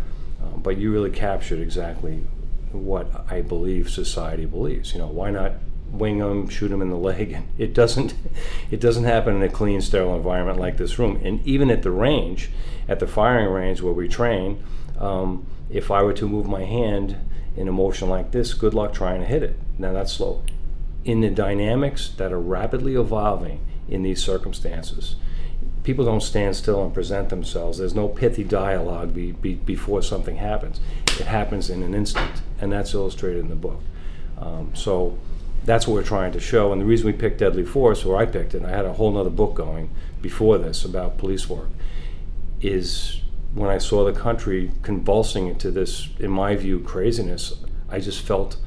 Um, 0.41 0.61
but 0.61 0.77
you 0.77 0.91
really 0.91 1.11
captured 1.11 1.59
exactly 1.59 2.23
what 2.71 3.07
I 3.29 3.41
believe 3.41 3.89
society 3.89 4.45
believes. 4.45 4.93
You 4.93 4.99
know, 4.99 5.07
why 5.07 5.31
not 5.31 5.53
wing 5.91 6.19
them, 6.19 6.49
shoot 6.49 6.69
them 6.69 6.81
in 6.81 6.89
the 6.89 6.95
leg? 6.97 7.37
It 7.57 7.73
doesn't. 7.73 8.15
It 8.71 8.81
doesn't 8.81 9.05
happen 9.05 9.35
in 9.35 9.43
a 9.43 9.49
clean, 9.49 9.81
sterile 9.81 10.15
environment 10.15 10.59
like 10.59 10.77
this 10.77 10.99
room. 10.99 11.21
And 11.23 11.45
even 11.45 11.69
at 11.69 11.83
the 11.83 11.91
range, 11.91 12.49
at 12.87 12.99
the 12.99 13.07
firing 13.07 13.49
range 13.51 13.81
where 13.81 13.93
we 13.93 14.07
train, 14.07 14.63
um, 14.99 15.45
if 15.69 15.91
I 15.91 16.01
were 16.03 16.13
to 16.13 16.27
move 16.27 16.47
my 16.47 16.63
hand 16.63 17.17
in 17.55 17.67
a 17.67 17.71
motion 17.71 18.09
like 18.09 18.31
this, 18.31 18.53
good 18.53 18.73
luck 18.73 18.93
trying 18.93 19.21
to 19.21 19.25
hit 19.25 19.43
it. 19.43 19.57
Now 19.77 19.93
that's 19.93 20.13
slow. 20.13 20.43
In 21.03 21.21
the 21.21 21.29
dynamics 21.29 22.09
that 22.17 22.31
are 22.31 22.39
rapidly 22.39 22.95
evolving 22.95 23.65
in 23.87 24.03
these 24.03 24.21
circumstances, 24.23 25.15
people 25.83 26.05
don't 26.05 26.21
stand 26.21 26.55
still 26.55 26.83
and 26.83 26.93
present 26.93 27.29
themselves. 27.29 27.77
There's 27.77 27.95
no 27.95 28.07
pithy 28.07 28.43
dialogue 28.43 29.13
be, 29.13 29.31
be, 29.31 29.55
before 29.55 30.01
something 30.01 30.37
happens. 30.37 30.79
It 31.19 31.27
happens 31.27 31.69
in 31.69 31.81
an 31.83 31.93
instant, 31.93 32.41
and 32.59 32.71
that's 32.71 32.93
illustrated 32.93 33.39
in 33.39 33.49
the 33.49 33.55
book. 33.55 33.81
Um, 34.37 34.71
so, 34.75 35.17
that's 35.67 35.85
what 35.85 35.95
we're 35.95 36.03
trying 36.03 36.31
to 36.31 36.39
show. 36.39 36.71
And 36.71 36.81
the 36.81 36.85
reason 36.85 37.07
we 37.07 37.13
picked 37.13 37.39
Deadly 37.39 37.65
Force, 37.65 38.05
or 38.05 38.17
I 38.17 38.25
picked 38.25 38.55
it, 38.55 38.63
I 38.63 38.69
had 38.69 38.85
a 38.85 38.93
whole 38.93 39.15
other 39.17 39.29
book 39.29 39.53
going 39.53 39.89
before 40.21 40.57
this 40.57 40.85
about 40.85 41.17
police 41.17 41.49
work, 41.49 41.67
is 42.61 43.21
when 43.53 43.69
I 43.69 43.77
saw 43.77 44.05
the 44.05 44.13
country 44.13 44.71
convulsing 44.81 45.47
into 45.47 45.71
this, 45.71 46.09
in 46.19 46.31
my 46.31 46.55
view, 46.55 46.79
craziness, 46.79 47.55
I 47.89 47.99
just 47.99 48.21
felt 48.21 48.57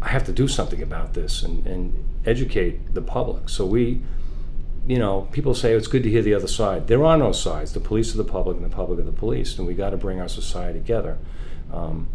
I 0.00 0.08
have 0.08 0.24
to 0.24 0.32
do 0.32 0.48
something 0.48 0.82
about 0.82 1.14
this 1.14 1.42
and, 1.42 1.66
and 1.66 2.04
educate 2.26 2.94
the 2.94 3.02
public. 3.02 3.48
So 3.48 3.66
we, 3.66 4.00
you 4.86 4.98
know, 4.98 5.28
people 5.32 5.54
say 5.54 5.72
it's 5.72 5.86
good 5.86 6.02
to 6.02 6.10
hear 6.10 6.22
the 6.22 6.34
other 6.34 6.48
side. 6.48 6.86
There 6.86 7.04
are 7.04 7.16
no 7.16 7.32
sides. 7.32 7.72
The 7.72 7.80
police 7.80 8.14
are 8.14 8.18
the 8.18 8.24
public 8.24 8.56
and 8.56 8.64
the 8.64 8.74
public 8.74 8.98
are 8.98 9.02
the 9.02 9.12
police, 9.12 9.58
and 9.58 9.66
we 9.66 9.74
got 9.74 9.90
to 9.90 9.96
bring 9.96 10.20
our 10.20 10.28
society 10.28 10.78
together. 10.78 11.18
Um, 11.72 12.08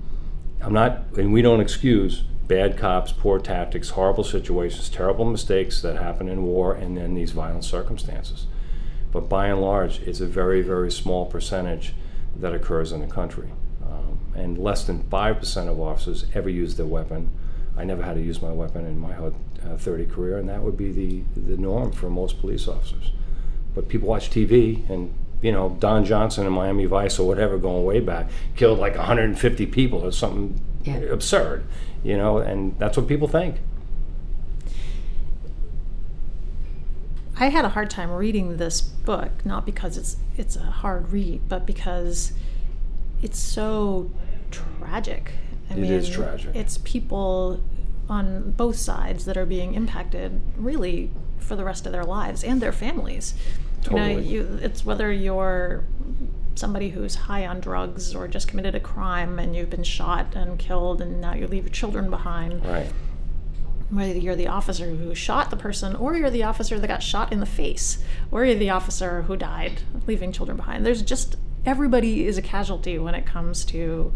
I'm 0.61 0.73
not, 0.73 1.05
and 1.17 1.33
we 1.33 1.41
don't 1.41 1.61
excuse 1.61 2.23
bad 2.47 2.77
cops, 2.77 3.11
poor 3.11 3.39
tactics, 3.39 3.89
horrible 3.89 4.23
situations, 4.23 4.89
terrible 4.89 5.25
mistakes 5.25 5.81
that 5.81 5.95
happen 5.97 6.27
in 6.27 6.43
war 6.43 6.73
and 6.73 6.97
in 6.97 7.13
these 7.13 7.31
violent 7.31 7.63
circumstances. 7.63 8.47
But 9.11 9.29
by 9.29 9.47
and 9.47 9.61
large, 9.61 9.99
it's 10.01 10.21
a 10.21 10.27
very, 10.27 10.61
very 10.61 10.91
small 10.91 11.25
percentage 11.25 11.93
that 12.35 12.53
occurs 12.53 12.91
in 12.91 13.01
the 13.01 13.07
country. 13.07 13.49
Um, 13.83 14.19
and 14.35 14.57
less 14.57 14.83
than 14.83 15.03
5% 15.03 15.67
of 15.67 15.79
officers 15.79 16.25
ever 16.33 16.49
use 16.49 16.75
their 16.75 16.85
weapon. 16.85 17.31
I 17.75 17.83
never 17.85 18.03
had 18.03 18.15
to 18.15 18.21
use 18.21 18.41
my 18.41 18.51
weapon 18.51 18.85
in 18.85 18.99
my 18.99 19.15
uh, 19.15 19.31
30 19.77 20.05
career, 20.05 20.37
and 20.37 20.49
that 20.49 20.61
would 20.61 20.77
be 20.77 20.91
the, 20.91 21.23
the 21.39 21.57
norm 21.57 21.91
for 21.91 22.09
most 22.09 22.39
police 22.39 22.67
officers. 22.67 23.11
But 23.73 23.87
people 23.87 24.09
watch 24.09 24.29
TV, 24.29 24.87
and 24.89 25.13
you 25.41 25.51
know, 25.51 25.77
Don 25.79 26.03
Johnson 26.03 26.45
in 26.45 26.51
Miami 26.51 26.85
Vice 26.85 27.17
or 27.17 27.27
whatever, 27.27 27.57
going 27.57 27.85
way 27.85 27.99
back, 27.99 28.29
killed 28.55 28.79
like 28.79 28.95
150 28.95 29.65
people 29.67 30.05
or 30.05 30.11
something 30.11 30.59
yeah. 30.83 30.97
absurd, 30.97 31.63
you 32.03 32.17
know, 32.17 32.37
and 32.39 32.77
that's 32.79 32.97
what 32.97 33.07
people 33.07 33.27
think. 33.27 33.57
I 37.39 37.47
had 37.47 37.63
a 37.63 37.69
hard 37.69 37.89
time 37.89 38.11
reading 38.11 38.57
this 38.57 38.81
book, 38.81 39.45
not 39.45 39.65
because 39.65 39.97
it's 39.97 40.17
it's 40.37 40.57
a 40.57 40.63
hard 40.63 41.11
read, 41.11 41.47
but 41.47 41.65
because 41.65 42.33
it's 43.21 43.39
so 43.39 44.11
tragic. 44.51 45.31
I 45.69 45.73
it 45.73 45.79
mean, 45.79 45.91
is 45.93 46.09
tragic. 46.09 46.53
It's 46.53 46.79
people 46.79 47.63
on 48.09 48.51
both 48.51 48.75
sides 48.75 49.23
that 49.23 49.37
are 49.37 49.45
being 49.45 49.73
impacted 49.73 50.41
really 50.57 51.11
for 51.37 51.55
the 51.55 51.63
rest 51.63 51.85
of 51.85 51.93
their 51.93 52.03
lives 52.03 52.43
and 52.43 52.61
their 52.61 52.73
families. 52.73 53.35
Totally. 53.83 54.25
You 54.25 54.43
know, 54.43 54.49
you, 54.49 54.59
it's 54.61 54.83
whether 54.83 55.09
you're 55.09 55.85
somebody 56.55 56.89
who's 56.89 57.15
high 57.15 57.47
on 57.47 57.61
drugs 57.61 58.13
or 58.13 58.27
just 58.27 58.49
committed 58.49 58.75
a 58.75 58.81
crime 58.81 59.39
and 59.39 59.55
you've 59.55 59.69
been 59.69 59.83
shot 59.83 60.35
and 60.35 60.59
killed 60.59 60.99
and 60.99 61.21
now 61.21 61.33
you 61.33 61.47
leave 61.47 61.63
your 61.63 61.71
children 61.71 62.09
behind. 62.09 62.65
Right 62.65 62.91
whether 63.89 64.17
you're 64.17 64.35
the 64.35 64.47
officer 64.47 64.89
who 64.89 65.15
shot 65.15 65.49
the 65.49 65.57
person 65.57 65.95
or 65.95 66.15
you're 66.15 66.29
the 66.29 66.43
officer 66.43 66.79
that 66.79 66.87
got 66.87 67.01
shot 67.01 67.31
in 67.31 67.39
the 67.39 67.45
face 67.45 68.03
or 68.31 68.45
you're 68.45 68.55
the 68.55 68.69
officer 68.69 69.23
who 69.23 69.35
died 69.35 69.81
leaving 70.07 70.31
children 70.31 70.55
behind 70.55 70.85
there's 70.85 71.01
just 71.01 71.37
everybody 71.65 72.25
is 72.25 72.37
a 72.37 72.41
casualty 72.41 72.97
when 72.99 73.15
it 73.15 73.25
comes 73.25 73.65
to 73.65 74.13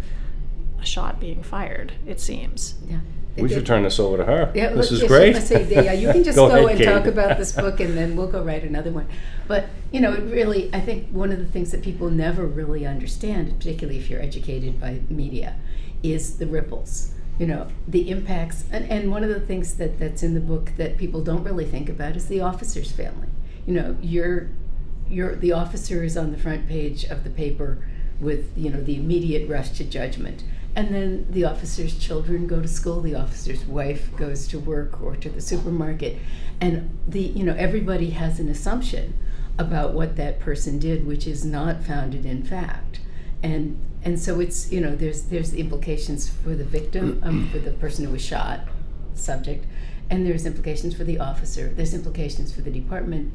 a 0.79 0.85
shot 0.85 1.19
being 1.19 1.41
fired 1.41 1.93
it 2.05 2.19
seems 2.19 2.75
yeah 2.87 2.99
we 3.37 3.49
should 3.49 3.65
turn 3.65 3.81
this 3.81 3.99
over 3.99 4.17
to 4.17 4.25
her. 4.25 4.51
Yeah, 4.53 4.73
this 4.73 4.91
is 4.91 5.01
yes, 5.01 5.07
great. 5.07 5.35
Say, 5.37 5.67
yeah, 5.67 5.93
you 5.93 6.11
can 6.11 6.23
just 6.23 6.35
go, 6.35 6.49
go 6.49 6.67
ahead, 6.67 6.79
and 6.81 7.03
talk 7.03 7.11
about 7.11 7.37
this 7.37 7.51
book, 7.55 7.79
and 7.79 7.97
then 7.97 8.15
we'll 8.15 8.27
go 8.27 8.43
write 8.43 8.63
another 8.63 8.91
one. 8.91 9.07
But 9.47 9.69
you 9.91 10.01
know, 10.01 10.13
it 10.13 10.21
really, 10.31 10.69
I 10.73 10.79
think 10.79 11.09
one 11.09 11.31
of 11.31 11.39
the 11.39 11.45
things 11.45 11.71
that 11.71 11.81
people 11.81 12.11
never 12.11 12.45
really 12.45 12.85
understand, 12.85 13.57
particularly 13.57 13.97
if 13.97 14.09
you're 14.09 14.21
educated 14.21 14.79
by 14.79 15.01
media, 15.09 15.55
is 16.03 16.37
the 16.37 16.45
ripples 16.45 17.13
you 17.39 17.47
know 17.47 17.67
the 17.87 18.09
impacts 18.09 18.65
and, 18.71 18.89
and 18.89 19.11
one 19.11 19.23
of 19.23 19.29
the 19.29 19.39
things 19.39 19.75
that 19.75 19.99
that's 19.99 20.23
in 20.23 20.33
the 20.33 20.39
book 20.39 20.71
that 20.77 20.97
people 20.97 21.23
don't 21.23 21.43
really 21.43 21.65
think 21.65 21.89
about 21.89 22.15
is 22.15 22.27
the 22.27 22.41
officer's 22.41 22.91
family. 22.91 23.27
You 23.65 23.73
know 23.73 23.97
you're 24.01 24.49
you're 25.09 25.35
the 25.35 25.51
officer 25.51 26.03
is 26.03 26.17
on 26.17 26.31
the 26.31 26.37
front 26.37 26.67
page 26.67 27.03
of 27.05 27.23
the 27.23 27.29
paper 27.29 27.83
with 28.19 28.51
you 28.55 28.69
know 28.69 28.81
the 28.81 28.95
immediate 28.95 29.49
rush 29.49 29.71
to 29.71 29.83
judgment. 29.83 30.43
And 30.75 30.93
then 30.93 31.27
the 31.29 31.45
officer's 31.45 31.99
children 31.99 32.47
go 32.47 32.59
to 32.61 32.67
school 32.67 33.01
the 33.01 33.15
officer's 33.15 33.63
wife 33.65 34.15
goes 34.15 34.47
to 34.47 34.59
work 34.59 35.01
or 35.01 35.15
to 35.15 35.29
the 35.29 35.41
supermarket. 35.41 36.17
And 36.61 36.97
the 37.07 37.21
you 37.21 37.43
know 37.43 37.55
everybody 37.57 38.11
has 38.11 38.39
an 38.39 38.49
assumption 38.49 39.15
about 39.57 39.93
what 39.93 40.15
that 40.15 40.39
person 40.39 40.79
did 40.79 41.05
which 41.05 41.27
is 41.27 41.43
not 41.43 41.83
founded 41.83 42.25
in 42.25 42.43
fact. 42.43 42.99
And 43.41 43.79
and 44.03 44.19
so 44.19 44.39
it's 44.39 44.71
you 44.71 44.81
know 44.81 44.95
there's 44.95 45.23
there's 45.23 45.51
the 45.51 45.59
implications 45.59 46.29
for 46.29 46.55
the 46.55 46.63
victim 46.63 47.21
um, 47.23 47.49
for 47.51 47.59
the 47.59 47.71
person 47.71 48.05
who 48.05 48.11
was 48.11 48.23
shot 48.23 48.61
subject 49.13 49.65
and 50.09 50.25
there's 50.25 50.45
implications 50.45 50.93
for 50.95 51.03
the 51.03 51.19
officer 51.19 51.69
there's 51.75 51.93
implications 51.93 52.53
for 52.53 52.61
the 52.61 52.71
department 52.71 53.33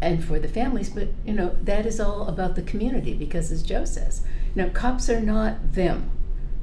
and 0.00 0.24
for 0.24 0.38
the 0.38 0.48
families 0.48 0.90
but 0.90 1.08
you 1.24 1.32
know 1.32 1.56
that 1.62 1.86
is 1.86 1.98
all 1.98 2.28
about 2.28 2.54
the 2.54 2.62
community 2.62 3.14
because 3.14 3.50
as 3.50 3.62
joe 3.62 3.84
says 3.84 4.22
you 4.54 4.62
know 4.62 4.68
cops 4.70 5.08
are 5.08 5.20
not 5.20 5.72
them 5.72 6.10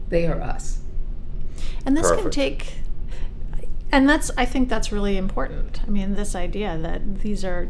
they 0.09 0.25
are 0.25 0.41
us 0.41 0.79
and 1.85 1.97
this 1.97 2.07
Perfect. 2.07 2.21
can 2.21 2.31
take 2.31 2.73
and 3.93 4.09
that's 4.09 4.31
i 4.37 4.43
think 4.43 4.67
that's 4.69 4.91
really 4.91 5.17
important. 5.17 5.81
I 5.85 5.89
mean 5.89 6.15
this 6.15 6.35
idea 6.35 6.77
that 6.79 7.19
these 7.19 7.45
are 7.45 7.69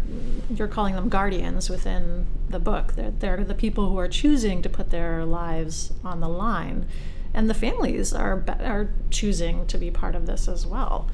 you're 0.49 0.69
calling 0.69 0.95
them 0.95 1.09
guardians 1.09 1.69
within 1.69 2.25
the 2.49 2.59
book 2.59 2.93
they're, 2.93 3.11
they're 3.11 3.43
the 3.43 3.53
people 3.53 3.89
who 3.89 3.99
are 3.99 4.07
choosing 4.07 4.61
to 4.61 4.69
put 4.69 4.89
their 4.89 5.25
lives 5.25 5.91
on 6.03 6.21
the 6.21 6.29
line. 6.29 6.87
And 7.33 7.49
the 7.49 7.53
families 7.53 8.13
are 8.13 8.43
are 8.59 8.89
choosing 9.09 9.67
to 9.67 9.77
be 9.77 9.91
part 9.91 10.15
of 10.15 10.25
this 10.25 10.47
as 10.47 10.65
well. 10.65 11.09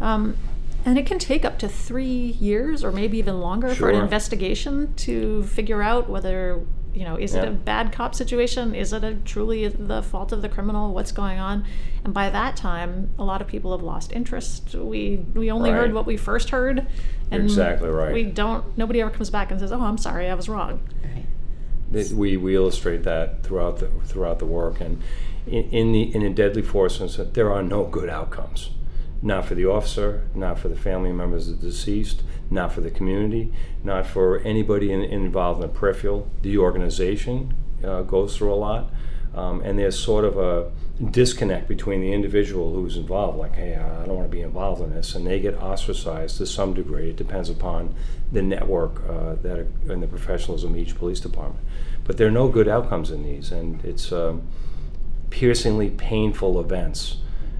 Um, 0.00 0.36
and 0.84 0.98
it 0.98 1.06
can 1.06 1.18
take 1.18 1.44
up 1.44 1.58
to 1.60 1.68
three 1.68 2.36
years 2.38 2.84
or 2.84 2.92
maybe 2.92 3.18
even 3.18 3.40
longer 3.40 3.74
sure. 3.74 3.88
for 3.88 3.90
an 3.90 4.00
investigation 4.00 4.94
to 4.96 5.42
figure 5.44 5.82
out 5.82 6.08
whether 6.10 6.60
you 6.94 7.04
know, 7.04 7.16
is 7.16 7.34
yeah. 7.34 7.42
it 7.42 7.48
a 7.48 7.50
bad 7.50 7.92
cop 7.92 8.14
situation? 8.14 8.74
Is 8.74 8.92
it 8.92 9.02
a 9.02 9.14
truly 9.14 9.68
the 9.68 10.02
fault 10.02 10.32
of 10.32 10.42
the 10.42 10.48
criminal? 10.48 10.94
What's 10.94 11.12
going 11.12 11.38
on? 11.38 11.64
And 12.04 12.14
by 12.14 12.30
that 12.30 12.56
time, 12.56 13.10
a 13.18 13.24
lot 13.24 13.40
of 13.40 13.48
people 13.48 13.72
have 13.72 13.82
lost 13.82 14.12
interest. 14.12 14.74
We 14.74 15.24
we 15.34 15.50
only 15.50 15.70
right. 15.70 15.78
heard 15.78 15.94
what 15.94 16.06
we 16.06 16.16
first 16.16 16.50
heard, 16.50 16.86
and 17.30 17.42
exactly 17.42 17.88
right. 17.88 18.12
We 18.12 18.24
don't. 18.24 18.76
Nobody 18.78 19.00
ever 19.00 19.10
comes 19.10 19.30
back 19.30 19.50
and 19.50 19.58
says, 19.58 19.72
"Oh, 19.72 19.80
I'm 19.80 19.98
sorry, 19.98 20.28
I 20.28 20.34
was 20.34 20.48
wrong." 20.48 20.80
Right. 21.02 22.12
we 22.12 22.36
we 22.36 22.54
illustrate 22.54 23.02
that 23.02 23.42
throughout 23.42 23.78
the 23.78 23.88
throughout 24.04 24.38
the 24.38 24.46
work, 24.46 24.80
and 24.80 25.02
in, 25.46 25.64
in 25.70 25.92
the 25.92 26.14
in 26.14 26.22
a 26.22 26.30
deadly 26.30 26.62
force, 26.62 27.00
and 27.00 27.10
there 27.34 27.52
are 27.52 27.62
no 27.62 27.84
good 27.84 28.08
outcomes 28.08 28.70
not 29.24 29.46
for 29.46 29.54
the 29.54 29.64
officer, 29.64 30.22
not 30.34 30.58
for 30.58 30.68
the 30.68 30.76
family 30.76 31.10
members 31.10 31.48
of 31.48 31.62
the 31.62 31.68
deceased, 31.68 32.22
not 32.50 32.72
for 32.72 32.80
the 32.80 32.90
community, 32.90 33.52
not 33.82 34.06
for 34.06 34.38
anybody 34.40 34.92
in, 34.92 35.02
involved 35.02 35.62
in 35.62 35.68
the 35.68 35.72
peripheral. 35.72 36.28
The 36.42 36.58
organization 36.58 37.54
uh, 37.82 38.02
goes 38.02 38.36
through 38.36 38.52
a 38.52 38.56
lot. 38.56 38.90
Um, 39.34 39.62
and 39.62 39.78
there's 39.78 39.98
sort 39.98 40.24
of 40.24 40.38
a 40.38 40.70
disconnect 41.10 41.66
between 41.66 42.00
the 42.00 42.12
individual 42.12 42.72
who's 42.72 42.96
involved, 42.96 43.36
like, 43.36 43.56
hey, 43.56 43.74
I 43.74 44.06
don't 44.06 44.14
want 44.14 44.30
to 44.30 44.36
be 44.36 44.42
involved 44.42 44.80
in 44.80 44.94
this, 44.94 45.16
and 45.16 45.26
they 45.26 45.40
get 45.40 45.60
ostracized 45.60 46.36
to 46.38 46.46
some 46.46 46.72
degree. 46.72 47.10
It 47.10 47.16
depends 47.16 47.50
upon 47.50 47.96
the 48.30 48.42
network 48.42 49.02
uh, 49.08 49.34
that 49.42 49.58
are, 49.58 49.66
and 49.88 50.00
the 50.00 50.06
professionalism 50.06 50.70
of 50.70 50.78
each 50.78 50.94
police 50.96 51.18
department. 51.18 51.64
But 52.04 52.16
there 52.16 52.28
are 52.28 52.32
no 52.32 52.48
good 52.48 52.68
outcomes 52.68 53.10
in 53.10 53.24
these, 53.24 53.50
and 53.50 53.84
it's 53.84 54.12
um, 54.12 54.42
piercingly 55.30 55.90
painful 55.90 56.60
events 56.60 57.16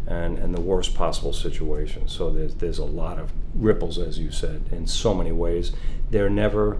and, 0.06 0.38
and 0.38 0.54
the 0.54 0.60
worst 0.60 0.94
possible 0.94 1.32
situation. 1.32 2.08
So 2.08 2.30
there's, 2.30 2.54
there's 2.56 2.78
a 2.78 2.84
lot 2.84 3.18
of 3.18 3.32
ripples, 3.54 3.98
as 3.98 4.18
you 4.18 4.30
said, 4.30 4.64
in 4.70 4.86
so 4.86 5.14
many 5.14 5.32
ways. 5.32 5.72
They're 6.10 6.30
never, 6.30 6.78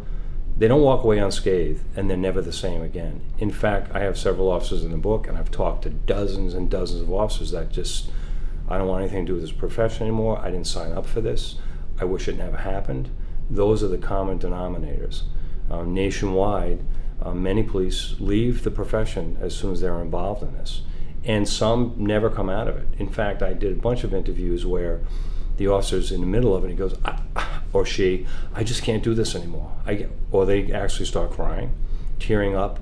they 0.56 0.68
don't 0.68 0.82
walk 0.82 1.04
away 1.04 1.18
unscathed, 1.18 1.82
and 1.96 2.08
they're 2.08 2.16
never 2.16 2.42
the 2.42 2.52
same 2.52 2.82
again. 2.82 3.22
In 3.38 3.50
fact, 3.50 3.94
I 3.94 4.00
have 4.00 4.18
several 4.18 4.50
officers 4.50 4.84
in 4.84 4.90
the 4.90 4.98
book, 4.98 5.26
and 5.26 5.38
I've 5.38 5.50
talked 5.50 5.82
to 5.82 5.90
dozens 5.90 6.54
and 6.54 6.70
dozens 6.70 7.02
of 7.02 7.12
officers 7.12 7.50
that 7.52 7.70
just, 7.70 8.10
I 8.68 8.78
don't 8.78 8.88
want 8.88 9.02
anything 9.02 9.24
to 9.26 9.30
do 9.30 9.34
with 9.34 9.42
this 9.42 9.52
profession 9.52 10.02
anymore. 10.02 10.38
I 10.38 10.50
didn't 10.50 10.66
sign 10.66 10.92
up 10.92 11.06
for 11.06 11.20
this. 11.20 11.56
I 11.98 12.04
wish 12.04 12.28
it 12.28 12.36
never 12.36 12.58
happened. 12.58 13.10
Those 13.48 13.82
are 13.82 13.88
the 13.88 13.98
common 13.98 14.38
denominators. 14.38 15.22
Um, 15.70 15.94
nationwide, 15.94 16.84
um, 17.22 17.42
many 17.42 17.62
police 17.62 18.16
leave 18.18 18.64
the 18.64 18.70
profession 18.70 19.38
as 19.40 19.54
soon 19.54 19.72
as 19.72 19.80
they're 19.80 20.02
involved 20.02 20.42
in 20.42 20.52
this 20.52 20.82
and 21.24 21.48
some 21.48 21.94
never 21.96 22.28
come 22.30 22.50
out 22.50 22.68
of 22.68 22.76
it. 22.76 22.86
In 22.98 23.08
fact, 23.08 23.42
I 23.42 23.52
did 23.52 23.72
a 23.72 23.80
bunch 23.80 24.04
of 24.04 24.12
interviews 24.12 24.66
where 24.66 25.00
the 25.56 25.68
officer's 25.68 26.12
in 26.12 26.20
the 26.20 26.26
middle 26.26 26.54
of 26.54 26.64
it 26.64 26.70
and 26.70 26.72
he 26.72 26.78
goes, 26.78 26.98
or 27.72 27.86
she, 27.86 28.26
I 28.54 28.64
just 28.64 28.82
can't 28.82 29.02
do 29.02 29.14
this 29.14 29.34
anymore. 29.34 29.72
I 29.86 30.08
or 30.30 30.44
they 30.46 30.72
actually 30.72 31.06
start 31.06 31.30
crying, 31.30 31.72
tearing 32.18 32.56
up, 32.56 32.80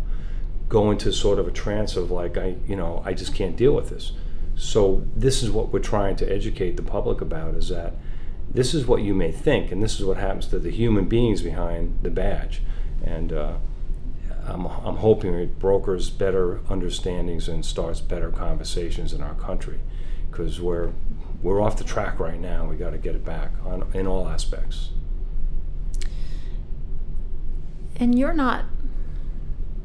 go 0.68 0.90
into 0.90 1.12
sort 1.12 1.38
of 1.38 1.46
a 1.46 1.50
trance 1.50 1.96
of 1.96 2.10
like, 2.10 2.36
I, 2.36 2.56
you 2.66 2.76
know, 2.76 3.02
I 3.04 3.12
just 3.12 3.34
can't 3.34 3.56
deal 3.56 3.74
with 3.74 3.90
this. 3.90 4.12
So 4.56 5.06
this 5.14 5.42
is 5.42 5.50
what 5.50 5.72
we're 5.72 5.80
trying 5.80 6.16
to 6.16 6.30
educate 6.30 6.76
the 6.76 6.82
public 6.82 7.20
about 7.20 7.54
is 7.54 7.68
that 7.68 7.94
this 8.50 8.74
is 8.74 8.86
what 8.86 9.02
you 9.02 9.14
may 9.14 9.32
think, 9.32 9.72
and 9.72 9.82
this 9.82 9.98
is 9.98 10.04
what 10.04 10.18
happens 10.18 10.46
to 10.48 10.58
the 10.58 10.70
human 10.70 11.06
beings 11.06 11.42
behind 11.42 11.98
the 12.02 12.10
badge. 12.10 12.62
And 13.02 13.32
uh, 13.32 13.56
I'm, 14.46 14.66
I'm 14.66 14.96
hoping 14.96 15.34
it 15.34 15.58
brokers 15.58 16.10
better 16.10 16.60
understandings 16.68 17.48
and 17.48 17.64
starts 17.64 18.00
better 18.00 18.30
conversations 18.30 19.12
in 19.12 19.22
our 19.22 19.34
country 19.34 19.80
because 20.30 20.60
we're 20.60 20.92
we're 21.42 21.60
off 21.60 21.76
the 21.76 21.84
track 21.84 22.20
right 22.20 22.40
now. 22.40 22.66
We 22.66 22.76
got 22.76 22.90
to 22.90 22.98
get 22.98 23.14
it 23.14 23.24
back 23.24 23.50
on 23.64 23.88
in 23.92 24.06
all 24.06 24.28
aspects. 24.28 24.90
And 27.96 28.18
you're 28.18 28.34
not 28.34 28.64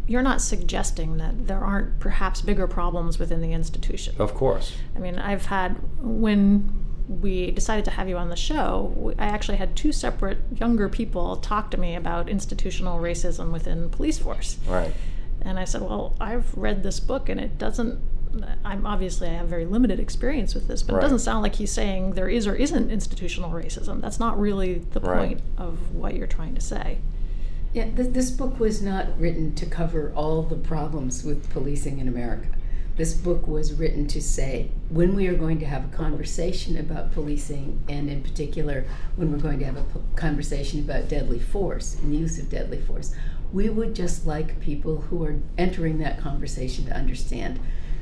you're 0.07 0.21
not 0.21 0.41
suggesting 0.41 1.17
that 1.17 1.47
there 1.47 1.59
aren't 1.59 1.99
perhaps 1.99 2.41
bigger 2.41 2.65
problems 2.65 3.19
within 3.19 3.41
the 3.41 3.51
institution. 3.51 4.15
Of 4.17 4.33
course. 4.33 4.77
I 4.95 4.99
mean, 4.99 5.19
I've 5.19 5.47
had 5.47 5.77
when 6.01 6.86
we 7.07 7.51
decided 7.51 7.85
to 7.85 7.91
have 7.91 8.09
you 8.09 8.17
on 8.17 8.29
the 8.29 8.35
show, 8.35 9.13
I 9.17 9.25
actually 9.27 9.57
had 9.57 9.75
two 9.75 9.91
separate 9.91 10.39
younger 10.59 10.89
people 10.89 11.37
talk 11.37 11.71
to 11.71 11.77
me 11.77 11.95
about 11.95 12.27
institutional 12.29 12.99
racism 12.99 13.51
within 13.51 13.89
police 13.89 14.17
force. 14.19 14.57
Right. 14.67 14.93
And 15.41 15.57
I 15.57 15.63
said, 15.65 15.81
"Well, 15.81 16.15
I've 16.19 16.53
read 16.57 16.83
this 16.83 16.99
book 16.99 17.29
and 17.29 17.39
it 17.39 17.57
doesn't 17.57 17.99
I'm 18.63 18.85
obviously 18.85 19.29
I 19.29 19.33
have 19.33 19.47
very 19.47 19.65
limited 19.65 19.99
experience 19.99 20.53
with 20.53 20.67
this, 20.67 20.83
but 20.83 20.93
Right. 20.95 20.99
it 20.99 21.03
doesn't 21.03 21.19
sound 21.19 21.41
like 21.43 21.55
he's 21.55 21.71
saying 21.71 22.11
there 22.11 22.27
is 22.29 22.45
or 22.45 22.53
isn't 22.55 22.91
institutional 22.91 23.49
racism. 23.51 24.01
That's 24.01 24.19
not 24.19 24.39
really 24.39 24.79
the 24.91 24.99
Right. 24.99 25.29
point 25.29 25.41
of 25.57 25.95
what 25.95 26.15
you're 26.15 26.27
trying 26.27 26.53
to 26.55 26.61
say. 26.61 26.97
Yeah, 27.73 27.87
this, 27.95 28.07
this 28.07 28.31
book 28.31 28.59
was 28.59 28.81
not 28.81 29.19
written 29.19 29.55
to 29.55 29.65
cover 29.65 30.11
all 30.15 30.43
the 30.43 30.55
problems 30.55 31.23
with 31.23 31.49
policing 31.49 31.99
in 31.99 32.07
America. 32.07 32.47
This 32.97 33.13
book 33.13 33.47
was 33.47 33.73
written 33.73 34.07
to 34.07 34.21
say 34.21 34.71
when 34.89 35.15
we 35.15 35.27
are 35.27 35.35
going 35.35 35.59
to 35.59 35.67
have 35.67 35.85
a 35.85 35.95
conversation 35.95 36.77
about 36.77 37.11
policing, 37.11 37.83
and 37.87 38.09
in 38.09 38.23
particular, 38.23 38.85
when 39.15 39.31
we're 39.31 39.37
going 39.37 39.59
to 39.59 39.65
have 39.65 39.77
a 39.77 39.85
conversation 40.15 40.79
about 40.79 41.07
deadly 41.07 41.39
force 41.39 41.95
and 41.95 42.11
the 42.11 42.17
use 42.17 42.39
of 42.39 42.49
deadly 42.49 42.81
force, 42.81 43.13
we 43.53 43.69
would 43.69 43.93
just 43.93 44.25
like 44.25 44.59
people 44.59 45.01
who 45.01 45.23
are 45.23 45.35
entering 45.59 45.99
that 45.99 46.19
conversation 46.19 46.85
to 46.85 46.95
understand 46.95 47.59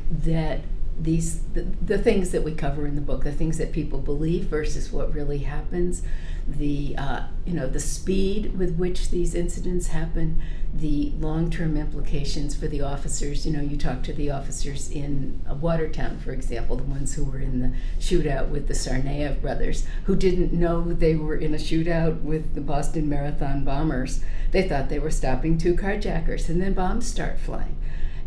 that 0.09 0.61
these 0.97 1.41
the, 1.53 1.63
the 1.81 1.97
things 1.97 2.31
that 2.31 2.43
we 2.43 2.53
cover 2.53 2.87
in 2.87 2.95
the 2.95 3.01
book 3.01 3.25
the 3.25 3.31
things 3.31 3.57
that 3.57 3.73
people 3.73 3.99
believe 3.99 4.45
versus 4.45 4.93
what 4.93 5.13
really 5.13 5.39
happens 5.39 6.03
the 6.47 6.95
uh, 6.97 7.23
you 7.45 7.53
know 7.53 7.67
the 7.67 7.79
speed 7.79 8.57
with 8.57 8.75
which 8.77 9.09
these 9.09 9.33
incidents 9.33 9.87
happen 9.87 10.41
the 10.73 11.13
long-term 11.19 11.77
implications 11.77 12.55
for 12.55 12.67
the 12.67 12.81
officers. 12.81 13.45
You 13.45 13.53
know 13.53 13.61
you 13.61 13.77
talk 13.77 14.03
to 14.03 14.13
the 14.13 14.29
officers 14.29 14.91
in 14.91 15.41
uh, 15.49 15.55
Watertown 15.55 16.19
for 16.19 16.31
example 16.31 16.75
the 16.75 16.83
ones 16.83 17.15
who 17.15 17.23
were 17.23 17.39
in 17.39 17.61
the 17.61 17.71
shootout 17.99 18.49
with 18.49 18.67
the 18.67 18.73
Tsarnaev 18.73 19.41
brothers 19.41 19.87
who 20.05 20.15
didn't 20.15 20.53
know 20.53 20.93
they 20.93 21.15
were 21.15 21.35
in 21.35 21.53
a 21.53 21.57
shootout 21.57 22.21
with 22.21 22.53
the 22.53 22.61
Boston 22.61 23.09
Marathon 23.09 23.63
bombers. 23.63 24.23
They 24.51 24.67
thought 24.67 24.89
they 24.89 24.99
were 24.99 25.11
stopping 25.11 25.57
two 25.57 25.75
carjackers 25.75 26.47
and 26.47 26.61
then 26.61 26.73
bombs 26.73 27.07
start 27.07 27.39
flying. 27.39 27.77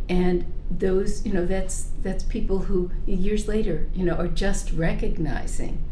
And 0.08 0.52
those 0.70 1.24
you 1.24 1.32
know 1.32 1.46
that's 1.46 1.90
that's 2.02 2.24
people 2.24 2.60
who 2.60 2.90
years 3.06 3.46
later 3.46 3.88
you 3.94 4.04
know 4.04 4.14
are 4.14 4.28
just 4.28 4.72
recognizing 4.72 5.82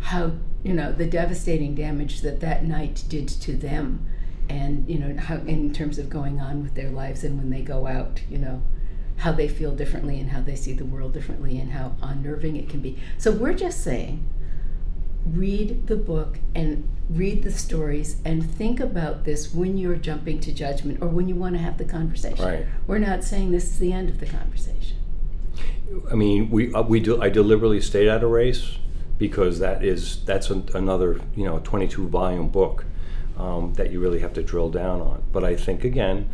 how 0.00 0.32
you 0.62 0.72
know 0.72 0.92
the 0.92 1.06
devastating 1.06 1.74
damage 1.74 2.20
that 2.20 2.40
that 2.40 2.64
night 2.64 3.04
did 3.08 3.28
to 3.28 3.56
them 3.56 4.06
and 4.48 4.88
you 4.88 4.98
know 4.98 5.16
how 5.20 5.36
in 5.36 5.72
terms 5.72 5.98
of 5.98 6.08
going 6.08 6.40
on 6.40 6.62
with 6.62 6.74
their 6.74 6.90
lives 6.90 7.24
and 7.24 7.38
when 7.38 7.50
they 7.50 7.60
go 7.60 7.86
out 7.86 8.22
you 8.28 8.38
know 8.38 8.62
how 9.18 9.32
they 9.32 9.48
feel 9.48 9.74
differently 9.74 10.20
and 10.20 10.30
how 10.30 10.40
they 10.40 10.54
see 10.54 10.72
the 10.72 10.84
world 10.84 11.12
differently 11.12 11.58
and 11.58 11.72
how 11.72 11.94
unnerving 12.02 12.56
it 12.56 12.68
can 12.68 12.80
be 12.80 12.98
so 13.16 13.30
we're 13.30 13.52
just 13.52 13.82
saying 13.82 14.28
read 15.26 15.86
the 15.86 15.96
book 15.96 16.38
and 16.54 16.88
read 17.10 17.42
the 17.42 17.50
stories 17.50 18.20
and 18.24 18.48
think 18.48 18.80
about 18.80 19.24
this 19.24 19.52
when 19.52 19.76
you're 19.76 19.96
jumping 19.96 20.40
to 20.40 20.52
judgment 20.52 21.00
or 21.02 21.08
when 21.08 21.28
you 21.28 21.34
want 21.34 21.54
to 21.54 21.60
have 21.60 21.78
the 21.78 21.84
conversation. 21.84 22.44
Right. 22.44 22.66
We're 22.86 22.98
not 22.98 23.24
saying 23.24 23.50
this 23.50 23.64
is 23.64 23.78
the 23.78 23.92
end 23.92 24.08
of 24.08 24.20
the 24.20 24.26
conversation. 24.26 24.96
I 26.10 26.14
mean, 26.14 26.50
we 26.50 26.72
uh, 26.74 26.82
we 26.82 27.00
do. 27.00 27.20
I 27.20 27.30
deliberately 27.30 27.80
stayed 27.80 28.08
out 28.08 28.22
of 28.22 28.30
race 28.30 28.78
because 29.18 29.58
that 29.58 29.84
is 29.84 30.24
that's 30.24 30.48
an, 30.50 30.68
another 30.74 31.20
you 31.36 31.44
know 31.44 31.58
22 31.58 32.08
volume 32.08 32.48
book 32.48 32.84
um, 33.36 33.74
that 33.74 33.90
you 33.90 34.00
really 34.00 34.20
have 34.20 34.32
to 34.34 34.42
drill 34.42 34.70
down 34.70 35.00
on. 35.00 35.22
But 35.32 35.44
I 35.44 35.56
think 35.56 35.84
again, 35.84 36.30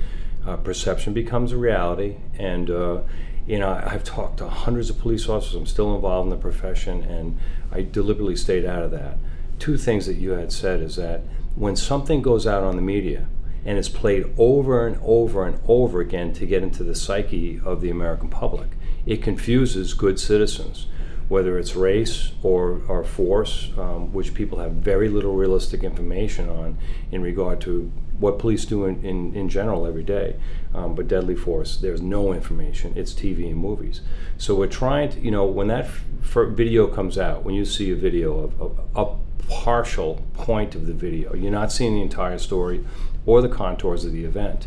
uh, 0.46 0.56
perception 0.56 1.12
becomes 1.12 1.52
a 1.52 1.56
reality, 1.56 2.16
and 2.38 2.70
uh, 2.70 3.00
you 3.46 3.58
know 3.58 3.82
I've 3.84 4.04
talked 4.04 4.38
to 4.38 4.48
hundreds 4.48 4.90
of 4.90 4.98
police 4.98 5.28
officers. 5.28 5.54
I'm 5.54 5.66
still 5.66 5.94
involved 5.94 6.26
in 6.26 6.30
the 6.30 6.40
profession, 6.40 7.02
and 7.02 7.38
I 7.72 7.82
deliberately 7.82 8.36
stayed 8.36 8.64
out 8.64 8.82
of 8.82 8.90
that. 8.92 9.18
Two 9.58 9.76
things 9.78 10.06
that 10.06 10.14
you 10.14 10.30
had 10.32 10.52
said 10.52 10.80
is 10.80 10.96
that 10.96 11.22
when 11.54 11.76
something 11.76 12.20
goes 12.20 12.46
out 12.46 12.64
on 12.64 12.76
the 12.76 12.82
media 12.82 13.26
and 13.64 13.78
it's 13.78 13.88
played 13.88 14.26
over 14.36 14.86
and 14.86 14.98
over 15.02 15.46
and 15.46 15.58
over 15.66 16.00
again 16.00 16.32
to 16.34 16.46
get 16.46 16.62
into 16.62 16.82
the 16.82 16.94
psyche 16.94 17.60
of 17.64 17.80
the 17.80 17.90
American 17.90 18.28
public, 18.28 18.68
it 19.06 19.22
confuses 19.22 19.94
good 19.94 20.18
citizens, 20.18 20.86
whether 21.28 21.58
it's 21.58 21.74
race 21.74 22.32
or, 22.42 22.82
or 22.88 23.02
force, 23.02 23.70
um, 23.78 24.12
which 24.12 24.34
people 24.34 24.58
have 24.58 24.72
very 24.72 25.08
little 25.08 25.34
realistic 25.34 25.82
information 25.82 26.48
on 26.48 26.76
in 27.10 27.22
regard 27.22 27.60
to 27.62 27.90
what 28.18 28.38
police 28.38 28.64
do 28.64 28.84
in, 28.84 29.02
in, 29.04 29.34
in 29.34 29.48
general 29.48 29.86
every 29.86 30.02
day. 30.02 30.36
Um, 30.74 30.94
but 30.94 31.08
deadly 31.08 31.34
force, 31.34 31.76
there's 31.76 32.02
no 32.02 32.32
information. 32.32 32.92
It's 32.96 33.12
TV 33.12 33.46
and 33.46 33.56
movies. 33.56 34.02
So 34.38 34.54
we're 34.54 34.66
trying 34.66 35.10
to, 35.10 35.20
you 35.20 35.30
know, 35.30 35.46
when 35.46 35.68
that 35.68 35.86
f- 35.86 36.48
video 36.48 36.86
comes 36.86 37.18
out, 37.18 37.44
when 37.44 37.54
you 37.54 37.64
see 37.64 37.90
a 37.90 37.96
video 37.96 38.38
of, 38.38 38.60
of 38.60 38.78
a 38.94 39.48
partial 39.48 40.22
point 40.34 40.74
of 40.74 40.86
the 40.86 40.92
video, 40.92 41.34
you're 41.34 41.52
not 41.52 41.72
seeing 41.72 41.94
the 41.94 42.02
entire 42.02 42.38
story 42.38 42.84
or 43.26 43.40
the 43.40 43.48
contours 43.48 44.04
of 44.04 44.12
the 44.12 44.24
event. 44.24 44.66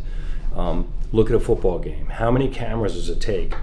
Um, 0.56 0.92
look 1.12 1.30
at 1.30 1.36
a 1.36 1.40
football 1.40 1.80
game. 1.80 2.08
How 2.08 2.32
many 2.32 2.50
cameras 2.50 2.94
does 2.94 3.10
it 3.10 3.22
take 3.22 3.54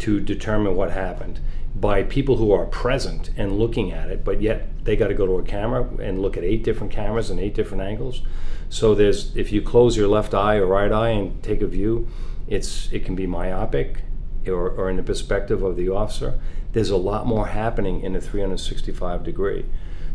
to 0.00 0.20
determine 0.20 0.76
what 0.76 0.90
happened 0.90 1.40
by 1.74 2.02
people 2.02 2.36
who 2.36 2.52
are 2.52 2.66
present 2.66 3.30
and 3.36 3.58
looking 3.58 3.92
at 3.92 4.10
it, 4.10 4.24
but 4.24 4.42
yet 4.42 4.84
they 4.84 4.94
got 4.94 5.08
to 5.08 5.14
go 5.14 5.26
to 5.26 5.38
a 5.38 5.42
camera 5.42 5.88
and 6.00 6.20
look 6.20 6.36
at 6.36 6.44
eight 6.44 6.62
different 6.62 6.92
cameras 6.92 7.30
and 7.30 7.40
eight 7.40 7.54
different 7.54 7.82
angles. 7.82 8.22
So 8.68 8.94
there's 8.94 9.34
if 9.36 9.52
you 9.52 9.62
close 9.62 9.96
your 9.96 10.08
left 10.08 10.34
eye 10.34 10.56
or 10.56 10.66
right 10.66 10.92
eye 10.92 11.10
and 11.10 11.42
take 11.42 11.62
a 11.62 11.66
view, 11.66 12.08
it's 12.46 12.92
it 12.92 13.04
can 13.04 13.14
be 13.14 13.26
myopic 13.26 14.02
or, 14.46 14.70
or 14.70 14.90
in 14.90 14.96
the 14.96 15.02
perspective 15.02 15.62
of 15.62 15.76
the 15.76 15.88
officer. 15.88 16.38
There's 16.72 16.90
a 16.90 16.96
lot 16.96 17.26
more 17.26 17.48
happening 17.48 18.00
in 18.00 18.16
a 18.16 18.20
365 18.20 19.24
degree. 19.24 19.66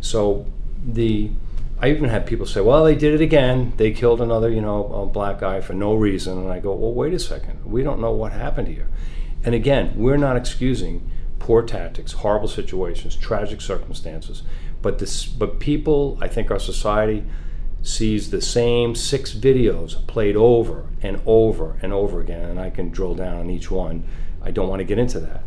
So 0.01 0.45
the 0.85 1.31
I 1.79 1.89
even 1.91 2.09
had 2.09 2.25
people 2.25 2.47
say, 2.47 2.61
"Well, 2.61 2.83
they 2.83 2.95
did 2.95 3.13
it 3.13 3.21
again. 3.21 3.73
They 3.77 3.91
killed 3.91 4.21
another, 4.21 4.49
you 4.49 4.61
know, 4.61 5.09
black 5.13 5.39
guy 5.39 5.61
for 5.61 5.73
no 5.73 5.93
reason." 5.93 6.37
And 6.39 6.51
I 6.51 6.59
go, 6.59 6.73
"Well, 6.73 6.93
wait 6.93 7.13
a 7.13 7.19
second. 7.19 7.59
We 7.65 7.83
don't 7.83 8.01
know 8.01 8.11
what 8.11 8.31
happened 8.31 8.67
here." 8.67 8.87
And 9.43 9.53
again, 9.53 9.93
we're 9.95 10.17
not 10.17 10.35
excusing 10.35 11.07
poor 11.39 11.61
tactics, 11.61 12.13
horrible 12.13 12.47
situations, 12.47 13.15
tragic 13.15 13.61
circumstances, 13.61 14.43
but 14.81 14.99
this, 14.99 15.25
but 15.25 15.59
people, 15.59 16.17
I 16.21 16.27
think 16.27 16.51
our 16.51 16.59
society 16.59 17.23
sees 17.83 18.31
the 18.31 18.41
same 18.41 18.95
six 18.95 19.33
videos 19.33 20.05
played 20.07 20.35
over 20.35 20.87
and 21.01 21.21
over 21.25 21.77
and 21.81 21.93
over 21.93 22.19
again, 22.19 22.49
and 22.49 22.59
I 22.59 22.69
can 22.69 22.89
drill 22.89 23.15
down 23.15 23.37
on 23.37 23.49
each 23.49 23.71
one. 23.71 24.03
I 24.41 24.51
don't 24.51 24.67
want 24.67 24.79
to 24.79 24.85
get 24.85 24.99
into 24.99 25.19
that. 25.21 25.43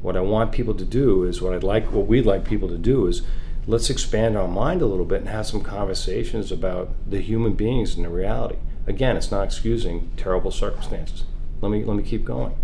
What 0.00 0.16
I 0.16 0.20
want 0.20 0.52
people 0.52 0.74
to 0.74 0.84
do 0.84 1.24
is 1.24 1.42
what 1.42 1.54
I'd 1.54 1.64
like, 1.64 1.90
what 1.92 2.06
we'd 2.06 2.26
like 2.26 2.44
people 2.44 2.68
to 2.68 2.78
do 2.78 3.06
is 3.06 3.22
let's 3.66 3.90
expand 3.90 4.36
our 4.36 4.48
mind 4.48 4.80
a 4.80 4.86
little 4.86 5.04
bit 5.04 5.20
and 5.20 5.28
have 5.28 5.46
some 5.46 5.62
conversations 5.62 6.52
about 6.52 6.90
the 7.08 7.20
human 7.20 7.54
beings 7.54 7.96
and 7.96 8.04
the 8.04 8.08
reality. 8.08 8.56
Again, 8.86 9.16
it's 9.16 9.30
not 9.30 9.44
excusing 9.44 10.10
terrible 10.16 10.50
circumstances. 10.50 11.24
Let 11.60 11.70
me 11.70 11.84
let 11.84 11.96
me 11.96 12.02
keep 12.02 12.24
going. 12.24 12.54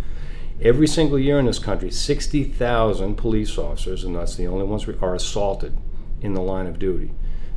Every 0.61 0.87
single 0.87 1.19
year 1.19 1.39
in 1.39 1.47
this 1.47 1.59
country, 1.59 1.91
60,000 1.91 3.17
police 3.17 3.59
officers, 3.59 4.05
and 4.05 4.15
that's 4.15 4.37
the 4.37 4.47
only 4.47 4.65
ones, 4.65 4.87
are 4.89 5.15
assaulted 5.15 5.77
in 6.21 6.35
the 6.35 6.41
line 6.41 6.67
of 6.67 6.79
duty. 6.79 7.11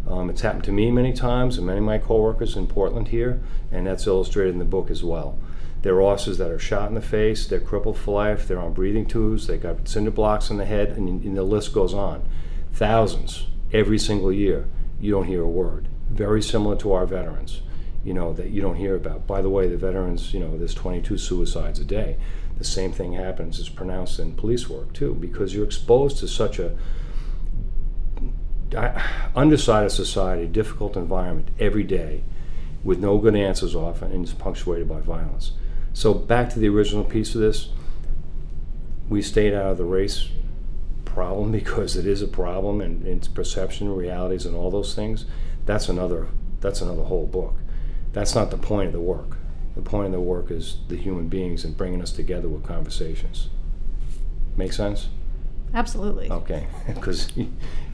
Um, 0.10 0.30
it's 0.30 0.42
happened 0.42 0.64
to 0.66 0.72
me 0.72 0.90
many 0.90 1.14
times 1.14 1.58
and 1.58 1.68
many 1.68 1.80
of 1.80 1.86
my 1.86 1.98
coworkers 1.98 2.56
in 2.56 2.68
Portland 2.68 3.10
here, 3.10 3.42
and 3.72 3.86
that's 3.86 4.08
illustrated 4.08 4.54
in 4.54 4.60
the 4.60 4.66
book 4.66 4.90
as 4.90 5.04
well. 5.04 5.38
There 5.84 5.96
are 5.96 6.02
officers 6.02 6.38
that 6.40 6.50
are 6.50 6.60
shot 6.60 6.90
in 6.90 6.96
the 6.96 7.02
face, 7.02 7.46
they're 7.46 7.60
crippled 7.60 7.98
for 7.98 8.16
life, 8.16 8.48
they're 8.48 8.60
on 8.60 8.74
breathing 8.74 9.06
tubes, 9.06 9.48
they 9.48 9.58
got 9.58 9.88
cinder 9.88 10.12
blocks 10.12 10.50
in 10.50 10.58
the 10.58 10.66
head, 10.66 10.90
and, 10.90 11.24
and 11.24 11.38
the 11.38 11.44
list 11.44 11.74
goes 11.74 11.94
on. 11.94 12.28
Thousands 12.74 13.48
every 13.72 14.00
single 14.00 14.32
year. 14.32 14.68
You 15.00 15.12
don't 15.12 15.26
hear 15.26 15.44
a 15.44 15.48
word. 15.48 15.88
Very 16.10 16.42
similar 16.42 16.76
to 16.78 16.94
our 16.94 17.06
veterans, 17.06 17.62
you 18.04 18.14
know, 18.14 18.34
that 18.34 18.50
you 18.50 18.62
don't 18.62 18.76
hear 18.76 18.96
about. 18.96 19.28
By 19.28 19.42
the 19.42 19.50
way, 19.50 19.68
the 19.68 19.78
veterans, 19.78 20.34
you 20.34 20.40
know, 20.40 20.58
there's 20.58 20.74
22 20.74 21.18
suicides 21.18 21.80
a 21.80 21.86
day. 21.86 22.18
The 22.58 22.64
same 22.64 22.92
thing 22.92 23.14
happens 23.14 23.60
is 23.60 23.70
pronounced 23.70 24.20
in 24.20 24.34
police 24.34 24.68
work 24.70 24.94
too, 24.94 25.14
because 25.14 25.54
you're 25.54 25.66
exposed 25.66 26.18
to 26.20 26.28
such 26.28 26.60
a 26.60 26.76
underside 29.36 29.86
of 29.86 29.92
society, 29.92 30.46
difficult 30.48 30.98
environment 30.98 31.50
every 31.60 31.84
day, 31.84 32.24
with 32.84 33.00
no 33.00 33.18
good 33.18 33.36
answers 33.36 33.76
often, 33.76 34.12
and 34.12 34.24
it's 34.24 34.34
punctuated 34.34 34.88
by 34.88 35.00
violence. 35.00 35.54
So 35.94 36.14
back 36.14 36.50
to 36.52 36.60
the 36.60 36.70
original 36.70 37.04
piece 37.04 37.34
of 37.34 37.42
this, 37.42 37.70
we 39.10 39.22
stayed 39.22 39.54
out 39.54 39.72
of 39.72 39.78
the 39.78 39.86
race 39.86 40.30
problem 41.06 41.52
because 41.64 41.96
it 41.96 42.06
is 42.06 42.22
a 42.22 42.28
problem 42.28 42.82
and 42.82 43.06
it's 43.08 43.28
perception, 43.28 43.96
realities, 43.96 44.46
and 44.46 44.56
all 44.56 44.70
those 44.70 44.94
things. 44.96 45.26
That's 45.66 45.90
another 45.90 46.28
that's 46.60 46.82
another 46.82 47.04
whole 47.04 47.28
book. 47.28 47.56
That's 48.14 48.34
not 48.34 48.50
the 48.50 48.58
point 48.58 48.88
of 48.88 48.94
the 48.94 49.00
work. 49.00 49.37
The 49.78 49.84
point 49.84 50.08
of 50.08 50.12
the 50.12 50.20
work 50.20 50.50
is 50.50 50.78
the 50.88 50.98
human 50.98 51.30
beings 51.30 51.64
and 51.64 51.78
bringing 51.78 52.02
us 52.02 52.12
together 52.12 52.50
with 52.50 52.64
conversations. 52.64 53.50
Make 54.58 54.74
sense? 54.74 55.10
Absolutely. 55.72 56.32
Okay, 56.32 56.66
because 56.88 57.32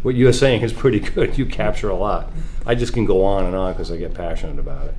what 0.01 0.15
you're 0.15 0.31
saying 0.31 0.61
is 0.61 0.71
pretty 0.71 1.01
good. 1.01 1.37
You 1.37 1.45
capture 1.45 1.89
a 1.89 1.95
lot. 1.95 2.31
I 2.65 2.73
just 2.73 2.93
can 2.93 3.03
go 3.03 3.25
on 3.25 3.45
and 3.45 3.53
on 3.53 3.73
because 3.73 3.91
I 3.91 3.97
get 3.97 4.13
passionate 4.13 4.59
about 4.59 4.87
it. 4.87 4.95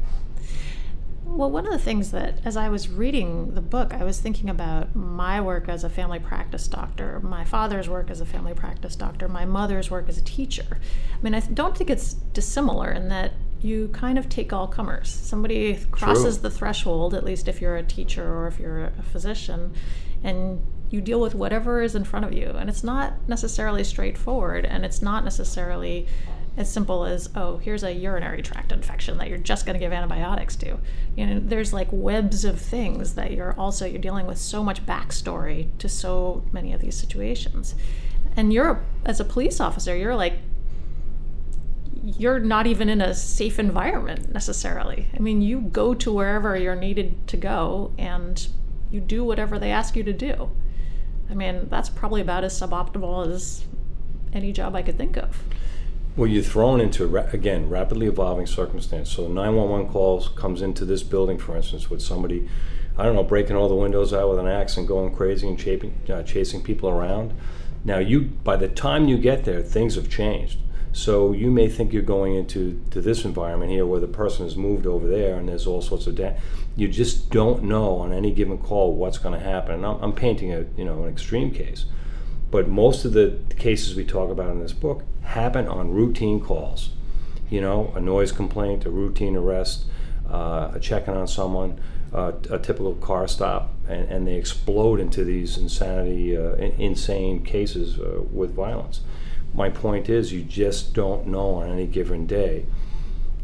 Well, 1.24 1.50
one 1.50 1.64
of 1.64 1.72
the 1.72 1.78
things 1.78 2.10
that, 2.10 2.38
as 2.44 2.54
I 2.54 2.68
was 2.68 2.90
reading 2.90 3.54
the 3.54 3.62
book, 3.62 3.94
I 3.94 4.04
was 4.04 4.20
thinking 4.20 4.50
about 4.50 4.94
my 4.94 5.40
work 5.40 5.70
as 5.70 5.84
a 5.84 5.88
family 5.88 6.18
practice 6.18 6.68
doctor, 6.68 7.18
my 7.20 7.46
father's 7.46 7.88
work 7.88 8.10
as 8.10 8.20
a 8.20 8.26
family 8.26 8.52
practice 8.52 8.94
doctor, 8.94 9.26
my 9.26 9.46
mother's 9.46 9.90
work 9.90 10.10
as 10.10 10.18
a 10.18 10.22
teacher. 10.22 10.66
I 10.70 11.22
mean, 11.22 11.34
I 11.34 11.40
don't 11.40 11.74
think 11.76 11.88
it's 11.88 12.12
dissimilar 12.12 12.92
in 12.92 13.08
that 13.08 13.32
you 13.64 13.88
kind 13.88 14.18
of 14.18 14.28
take 14.28 14.52
all 14.52 14.68
comers. 14.68 15.08
Somebody 15.08 15.78
crosses 15.90 16.36
True. 16.36 16.42
the 16.42 16.50
threshold, 16.50 17.14
at 17.14 17.24
least 17.24 17.48
if 17.48 17.62
you're 17.62 17.76
a 17.76 17.82
teacher 17.82 18.22
or 18.22 18.46
if 18.46 18.60
you're 18.60 18.84
a 18.84 19.02
physician, 19.02 19.72
and 20.22 20.60
you 20.90 21.00
deal 21.00 21.18
with 21.18 21.34
whatever 21.34 21.80
is 21.80 21.94
in 21.94 22.04
front 22.04 22.26
of 22.26 22.34
you. 22.34 22.50
And 22.58 22.68
it's 22.68 22.84
not 22.84 23.14
necessarily 23.26 23.82
straightforward, 23.82 24.66
and 24.66 24.84
it's 24.84 25.00
not 25.00 25.24
necessarily 25.24 26.06
as 26.56 26.70
simple 26.70 27.04
as 27.04 27.30
oh 27.34 27.56
here's 27.56 27.82
a 27.82 27.92
urinary 27.92 28.40
tract 28.40 28.70
infection 28.70 29.18
that 29.18 29.28
you're 29.28 29.38
just 29.38 29.66
going 29.66 29.74
to 29.74 29.80
give 29.80 29.92
antibiotics 29.92 30.54
to 30.54 30.78
you 31.16 31.26
know 31.26 31.40
there's 31.40 31.72
like 31.72 31.88
webs 31.90 32.44
of 32.44 32.60
things 32.60 33.14
that 33.14 33.32
you're 33.32 33.58
also 33.58 33.84
you're 33.84 34.00
dealing 34.00 34.24
with 34.24 34.38
so 34.38 34.62
much 34.62 34.86
backstory 34.86 35.66
to 35.78 35.88
so 35.88 36.44
many 36.52 36.72
of 36.72 36.80
these 36.80 36.96
situations 36.96 37.74
and 38.36 38.52
you're 38.52 38.84
as 39.04 39.18
a 39.18 39.24
police 39.24 39.58
officer 39.58 39.96
you're 39.96 40.14
like 40.14 40.34
you're 42.04 42.38
not 42.38 42.66
even 42.66 42.88
in 42.88 43.00
a 43.00 43.14
safe 43.14 43.58
environment 43.58 44.32
necessarily 44.32 45.08
i 45.14 45.18
mean 45.18 45.40
you 45.40 45.60
go 45.60 45.94
to 45.94 46.12
wherever 46.12 46.56
you're 46.56 46.76
needed 46.76 47.26
to 47.26 47.36
go 47.36 47.92
and 47.96 48.48
you 48.90 49.00
do 49.00 49.24
whatever 49.24 49.58
they 49.58 49.70
ask 49.70 49.96
you 49.96 50.02
to 50.02 50.12
do 50.12 50.50
i 51.30 51.34
mean 51.34 51.66
that's 51.70 51.88
probably 51.88 52.20
about 52.20 52.44
as 52.44 52.58
suboptimal 52.58 53.26
as 53.28 53.64
any 54.32 54.52
job 54.52 54.74
i 54.76 54.82
could 54.82 54.98
think 54.98 55.16
of 55.16 55.42
Well, 56.16 56.28
you're 56.28 56.44
thrown 56.44 56.80
into 56.80 57.16
again 57.32 57.68
rapidly 57.68 58.06
evolving 58.06 58.46
circumstance. 58.46 59.10
So 59.10 59.26
911 59.26 59.88
calls 59.88 60.28
comes 60.28 60.62
into 60.62 60.84
this 60.84 61.02
building, 61.02 61.38
for 61.38 61.56
instance, 61.56 61.90
with 61.90 62.00
somebody, 62.00 62.48
I 62.96 63.02
don't 63.02 63.16
know, 63.16 63.24
breaking 63.24 63.56
all 63.56 63.68
the 63.68 63.74
windows 63.74 64.12
out 64.12 64.30
with 64.30 64.38
an 64.38 64.46
axe 64.46 64.76
and 64.76 64.86
going 64.86 65.12
crazy 65.12 65.48
and 65.48 65.58
uh, 66.08 66.22
chasing 66.22 66.62
people 66.62 66.88
around. 66.88 67.32
Now, 67.84 67.98
you 67.98 68.20
by 68.20 68.56
the 68.56 68.68
time 68.68 69.08
you 69.08 69.18
get 69.18 69.44
there, 69.44 69.60
things 69.60 69.96
have 69.96 70.08
changed. 70.08 70.58
So 70.94 71.32
you 71.32 71.50
may 71.50 71.68
think 71.68 71.92
you're 71.92 72.02
going 72.02 72.36
into 72.36 72.80
to 72.92 73.00
this 73.00 73.24
environment 73.24 73.72
here 73.72 73.84
where 73.84 73.98
the 73.98 74.06
person 74.06 74.46
has 74.46 74.56
moved 74.56 74.86
over 74.86 75.08
there 75.08 75.36
and 75.36 75.48
there's 75.48 75.66
all 75.66 75.82
sorts 75.82 76.06
of 76.06 76.14
da- 76.14 76.36
you 76.76 76.86
just 76.86 77.30
don't 77.30 77.64
know 77.64 77.96
on 77.96 78.12
any 78.12 78.30
given 78.30 78.58
call 78.58 78.94
what's 78.94 79.18
going 79.18 79.36
to 79.36 79.44
happen. 79.44 79.74
And 79.74 79.84
I'm, 79.84 80.00
I'm 80.00 80.12
painting 80.12 80.52
a 80.52 80.66
you 80.76 80.84
know 80.84 81.02
an 81.02 81.12
extreme 81.12 81.50
case. 81.50 81.86
But 82.52 82.68
most 82.68 83.04
of 83.04 83.12
the 83.12 83.40
cases 83.58 83.96
we 83.96 84.04
talk 84.04 84.30
about 84.30 84.50
in 84.50 84.60
this 84.60 84.72
book 84.72 85.02
happen 85.22 85.66
on 85.66 85.90
routine 85.90 86.40
calls. 86.40 86.90
You 87.50 87.60
know, 87.60 87.92
a 87.96 88.00
noise 88.00 88.30
complaint, 88.30 88.86
a 88.86 88.90
routine 88.90 89.34
arrest, 89.34 89.86
uh, 90.30 90.70
a 90.74 90.78
checking 90.80 91.14
on 91.14 91.26
someone, 91.26 91.80
uh, 92.12 92.32
a 92.50 92.58
typical 92.60 92.94
car 92.94 93.26
stop, 93.26 93.72
and, 93.88 94.08
and 94.08 94.28
they 94.28 94.36
explode 94.36 95.00
into 95.00 95.24
these 95.24 95.58
insanity, 95.58 96.36
uh, 96.36 96.54
insane 96.54 97.44
cases 97.44 97.98
uh, 97.98 98.22
with 98.30 98.54
violence. 98.54 99.00
My 99.54 99.70
point 99.70 100.08
is, 100.08 100.32
you 100.32 100.42
just 100.42 100.94
don't 100.94 101.28
know 101.28 101.54
on 101.54 101.70
any 101.70 101.86
given 101.86 102.26
day. 102.26 102.66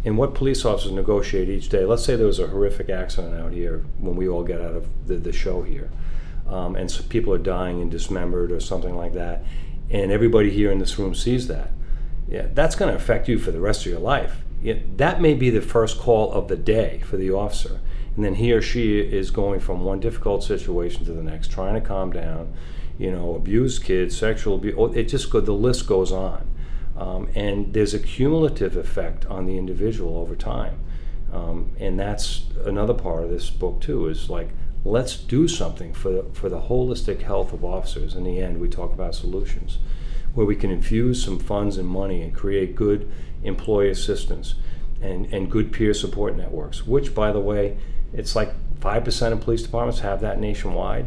And 0.05 0.19
what 0.19 0.35
police 0.35 0.65
officers 0.65 0.93
negotiate 0.93 1.49
each 1.49 1.69
day. 1.69 1.85
Let's 1.85 2.05
say 2.05 2.17
there 2.17 2.27
was 2.27 2.39
a 2.39 2.49
horrific 2.49 2.89
accident 2.89 3.35
out 3.35 3.53
here 3.53 3.85
when 3.99 4.17
we 4.17 4.29
all 4.29 4.43
get 4.43 4.61
out 4.61 4.75
of 4.75 4.89
the, 5.07 5.17
the 5.17 5.33
show 5.33 5.63
here 5.63 5.91
um, 6.51 6.75
and 6.75 6.91
so 6.91 7.03
people 7.05 7.33
are 7.33 7.39
dying 7.39 7.81
and 7.81 7.91
dismembered 7.91 8.51
or 8.51 8.61
something 8.61 8.97
like 8.97 9.13
that, 9.15 9.45
and 9.89 10.11
everybody 10.11 10.51
here 10.51 10.71
in 10.71 10.79
this 10.79 10.99
room 10.99 11.15
sees 11.15 11.47
that, 11.47 11.71
yeah, 12.29 12.47
that's 12.53 12.75
going 12.75 12.91
to 12.91 12.97
affect 12.97 13.29
you 13.29 13.39
for 13.39 13.53
the 13.53 13.61
rest 13.61 13.87
of 13.87 13.93
your 13.93 14.01
life. 14.01 14.43
Yeah, 14.63 14.75
that 14.97 15.21
may 15.21 15.35
be 15.35 15.51
the 15.51 15.63
first 15.63 15.99
call 15.99 16.33
of 16.33 16.49
the 16.49 16.57
day 16.57 17.03
for 17.07 17.17
the 17.17 17.31
officer, 17.31 17.81
and 18.17 18.25
then 18.25 18.35
he 18.35 18.53
or 18.53 18.61
she 18.61 18.99
is 18.99 19.31
going 19.31 19.61
from 19.61 19.85
one 19.85 20.01
difficult 20.01 20.43
situation 20.43 21.05
to 21.05 21.13
the 21.13 21.23
next, 21.23 21.51
trying 21.51 21.75
to 21.75 21.81
calm 21.81 22.13
down, 22.13 22.53
you 23.01 23.11
know, 23.11 23.35
abused 23.35 23.83
kids, 23.83 24.15
sexual 24.15 24.57
abuse. 24.57 24.75
oh, 24.77 24.93
It 24.93 25.05
just 25.05 25.31
go, 25.31 25.41
the 25.41 25.53
list 25.53 25.87
goes 25.87 26.13
on, 26.13 26.47
um, 26.99 27.31
and 27.35 27.73
there's 27.73 27.95
a 27.95 27.99
cumulative 27.99 28.77
effect 28.77 29.25
on 29.25 29.47
the 29.47 29.57
individual 29.57 30.19
over 30.19 30.37
time. 30.37 30.79
Um, 31.33 31.73
and 31.81 31.99
that's 31.99 32.45
another 32.67 32.93
part 32.93 33.25
of 33.25 33.31
this 33.31 33.49
book 33.49 33.81
too 33.81 34.09
is 34.09 34.29
like 34.29 34.51
let's 34.85 35.17
do 35.17 35.47
something 35.47 35.95
for 35.95 36.11
the, 36.11 36.23
for 36.33 36.49
the 36.49 36.61
holistic 36.63 37.23
health 37.23 37.53
of 37.53 37.65
officers 37.65 38.15
in 38.15 38.25
the 38.25 38.41
end 38.41 38.59
we 38.59 38.69
talk 38.69 38.93
about 38.93 39.15
solutions 39.15 39.79
where 40.35 40.47
we 40.47 40.57
can 40.57 40.71
infuse 40.71 41.23
some 41.23 41.39
funds 41.39 41.77
and 41.77 41.87
money 41.87 42.23
and 42.23 42.35
create 42.35 42.75
good 42.75 43.09
employee 43.45 43.91
assistance 43.91 44.55
and, 45.01 45.27
and 45.27 45.51
good 45.51 45.73
peer 45.73 45.95
support 45.95 46.35
networks 46.35 46.85
which 46.85 47.15
by 47.15 47.31
the 47.31 47.39
way 47.39 47.77
it's 48.13 48.35
like 48.35 48.53
5% 48.81 49.33
of 49.33 49.41
police 49.41 49.63
departments 49.63 50.01
have 50.01 50.21
that 50.23 50.41
nationwide 50.41 51.07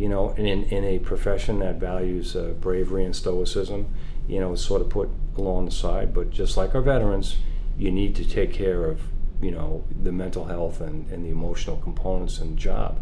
you 0.00 0.08
know 0.08 0.30
in, 0.30 0.64
in 0.64 0.82
a 0.84 0.98
profession 0.98 1.58
that 1.58 1.76
values 1.76 2.34
uh, 2.34 2.54
bravery 2.58 3.04
and 3.04 3.14
stoicism 3.14 3.92
you 4.26 4.40
know 4.40 4.54
it's 4.54 4.64
sort 4.64 4.80
of 4.80 4.88
put 4.88 5.10
along 5.36 5.64
the 5.66 5.70
side. 5.70 6.14
But 6.14 6.30
just 6.30 6.56
like 6.56 6.74
our 6.74 6.80
veterans 6.80 7.36
you 7.76 7.90
need 7.90 8.14
to 8.16 8.24
take 8.24 8.52
care 8.52 8.84
of 8.84 9.00
you 9.42 9.50
know 9.50 9.84
the 10.02 10.12
mental 10.12 10.46
health 10.46 10.80
and, 10.80 11.10
and 11.10 11.24
the 11.24 11.30
emotional 11.30 11.76
components 11.76 12.38
the 12.38 12.46
job. 12.54 13.00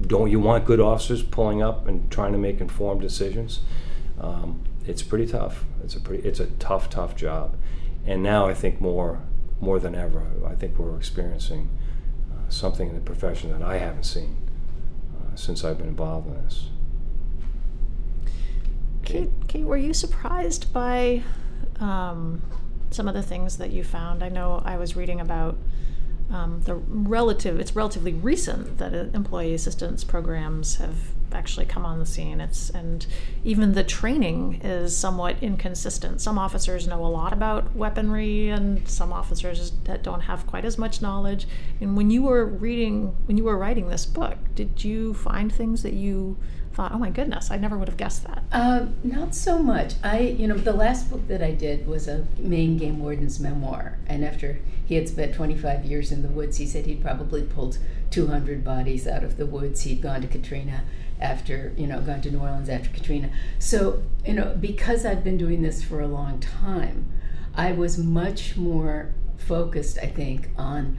Don't 0.00 0.30
you 0.30 0.38
want 0.38 0.64
good 0.64 0.80
officers 0.80 1.22
pulling 1.22 1.62
up 1.62 1.88
and 1.88 2.10
trying 2.10 2.32
to 2.32 2.38
make 2.38 2.60
informed 2.60 3.00
decisions? 3.00 3.60
Um, 4.18 4.62
it's 4.86 5.02
pretty 5.02 5.26
tough. 5.26 5.64
It's 5.82 5.94
a 5.94 6.00
pretty 6.00 6.26
it's 6.28 6.40
a 6.40 6.46
tough 6.46 6.90
tough 6.90 7.16
job. 7.16 7.56
And 8.06 8.22
now 8.22 8.46
i 8.46 8.54
think 8.54 8.80
more 8.80 9.22
more 9.60 9.78
than 9.78 9.94
ever 9.94 10.26
i 10.46 10.54
think 10.54 10.78
we're 10.78 10.96
experiencing 10.96 11.68
uh, 12.32 12.48
something 12.48 12.88
in 12.88 12.94
the 12.94 13.00
profession 13.00 13.50
that 13.50 13.62
i 13.62 13.76
haven't 13.76 14.04
seen 14.04 14.49
since 15.34 15.64
i've 15.64 15.78
been 15.78 15.88
involved 15.88 16.26
in 16.26 16.44
this 16.44 16.68
Kate, 19.10 19.30
Kate, 19.48 19.64
were 19.64 19.76
you 19.76 19.92
surprised 19.92 20.72
by 20.72 21.22
um, 21.80 22.42
some 22.90 23.08
of 23.08 23.14
the 23.14 23.22
things 23.22 23.58
that 23.58 23.70
you 23.70 23.82
found? 23.82 24.22
I 24.22 24.28
know 24.28 24.62
I 24.64 24.76
was 24.76 24.94
reading 24.94 25.20
about 25.20 25.58
um, 26.30 26.62
the 26.62 26.76
relative. 26.76 27.58
It's 27.58 27.74
relatively 27.74 28.12
recent 28.12 28.78
that 28.78 28.94
uh, 28.94 29.06
employee 29.12 29.52
assistance 29.52 30.04
programs 30.04 30.76
have 30.76 30.96
actually 31.34 31.66
come 31.66 31.84
on 31.84 31.98
the 31.98 32.06
scene. 32.06 32.40
It's 32.40 32.70
and 32.70 33.06
even 33.44 33.72
the 33.72 33.84
training 33.84 34.60
is 34.62 34.96
somewhat 34.96 35.36
inconsistent. 35.42 36.20
Some 36.20 36.38
officers 36.38 36.86
know 36.86 37.04
a 37.04 37.08
lot 37.08 37.32
about 37.32 37.74
weaponry, 37.74 38.48
and 38.48 38.86
some 38.88 39.12
officers 39.12 39.72
that 39.84 40.02
don't 40.02 40.22
have 40.22 40.46
quite 40.46 40.64
as 40.64 40.78
much 40.78 41.02
knowledge. 41.02 41.46
And 41.80 41.96
when 41.96 42.10
you 42.10 42.22
were 42.22 42.44
reading, 42.44 43.16
when 43.26 43.36
you 43.36 43.44
were 43.44 43.56
writing 43.56 43.88
this 43.88 44.06
book, 44.06 44.38
did 44.54 44.84
you 44.84 45.14
find 45.14 45.52
things 45.52 45.82
that 45.82 45.94
you 45.94 46.36
thought, 46.72 46.92
"Oh 46.92 46.98
my 46.98 47.10
goodness, 47.10 47.50
I 47.50 47.56
never 47.56 47.76
would 47.76 47.88
have 47.88 47.96
guessed 47.96 48.24
that"? 48.24 48.44
Uh, 48.52 48.86
not 49.02 49.34
so 49.34 49.58
much. 49.58 49.94
I, 50.02 50.20
you 50.20 50.46
know, 50.46 50.56
the 50.56 50.72
last 50.72 51.10
book 51.10 51.26
that 51.28 51.42
I 51.42 51.52
did 51.52 51.86
was 51.86 52.08
a 52.08 52.26
Maine 52.38 52.76
game 52.76 53.00
warden's 53.00 53.40
memoir, 53.40 53.98
and 54.06 54.24
after 54.24 54.60
he 54.84 54.94
had 54.94 55.08
spent 55.08 55.34
25 55.34 55.84
years 55.84 56.10
in 56.10 56.22
the 56.22 56.28
woods, 56.28 56.56
he 56.56 56.66
said 56.66 56.86
he'd 56.86 57.02
probably 57.02 57.42
pulled 57.42 57.78
200 58.10 58.64
bodies 58.64 59.06
out 59.06 59.22
of 59.22 59.36
the 59.36 59.46
woods. 59.46 59.82
He'd 59.82 60.02
gone 60.02 60.20
to 60.20 60.26
Katrina 60.26 60.82
after, 61.20 61.72
you 61.76 61.86
know, 61.86 62.00
gone 62.00 62.20
to 62.22 62.30
New 62.30 62.40
Orleans 62.40 62.68
after 62.68 62.90
Katrina. 62.90 63.30
So, 63.58 64.02
you 64.24 64.32
know, 64.32 64.56
because 64.58 65.04
I've 65.04 65.22
been 65.22 65.36
doing 65.36 65.62
this 65.62 65.82
for 65.82 66.00
a 66.00 66.06
long 66.06 66.40
time, 66.40 67.10
I 67.54 67.72
was 67.72 67.98
much 67.98 68.56
more 68.56 69.14
focused, 69.36 69.98
I 70.02 70.06
think, 70.06 70.48
on 70.56 70.98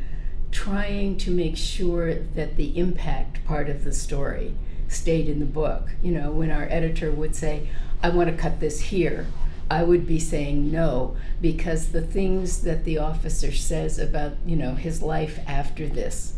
trying 0.51 1.17
to 1.17 1.31
make 1.31 1.57
sure 1.57 2.13
that 2.13 2.57
the 2.57 2.77
impact 2.77 3.43
part 3.45 3.69
of 3.69 3.84
the 3.84 3.93
story 3.93 4.53
stayed 4.88 5.29
in 5.29 5.39
the 5.39 5.45
book. 5.45 5.89
You 6.03 6.12
know, 6.12 6.31
when 6.31 6.51
our 6.51 6.67
editor 6.69 7.12
would 7.12 7.36
say, 7.36 7.69
I 8.03 8.10
want 8.10 8.29
to 8.29 8.36
cut 8.36 8.60
this 8.60 8.81
here, 8.81 9.27
I 9.69 9.84
would 9.84 10.05
be 10.05 10.19
saying 10.19 10.69
no, 10.69 11.15
because 11.39 11.93
the 11.93 12.01
things 12.01 12.63
that 12.63 12.84
the 12.84 12.97
officer 12.97 13.53
says 13.53 13.97
about, 13.97 14.34
you 14.45 14.57
know, 14.57 14.75
his 14.75 15.01
life 15.01 15.39
after 15.47 15.88
this 15.88 16.34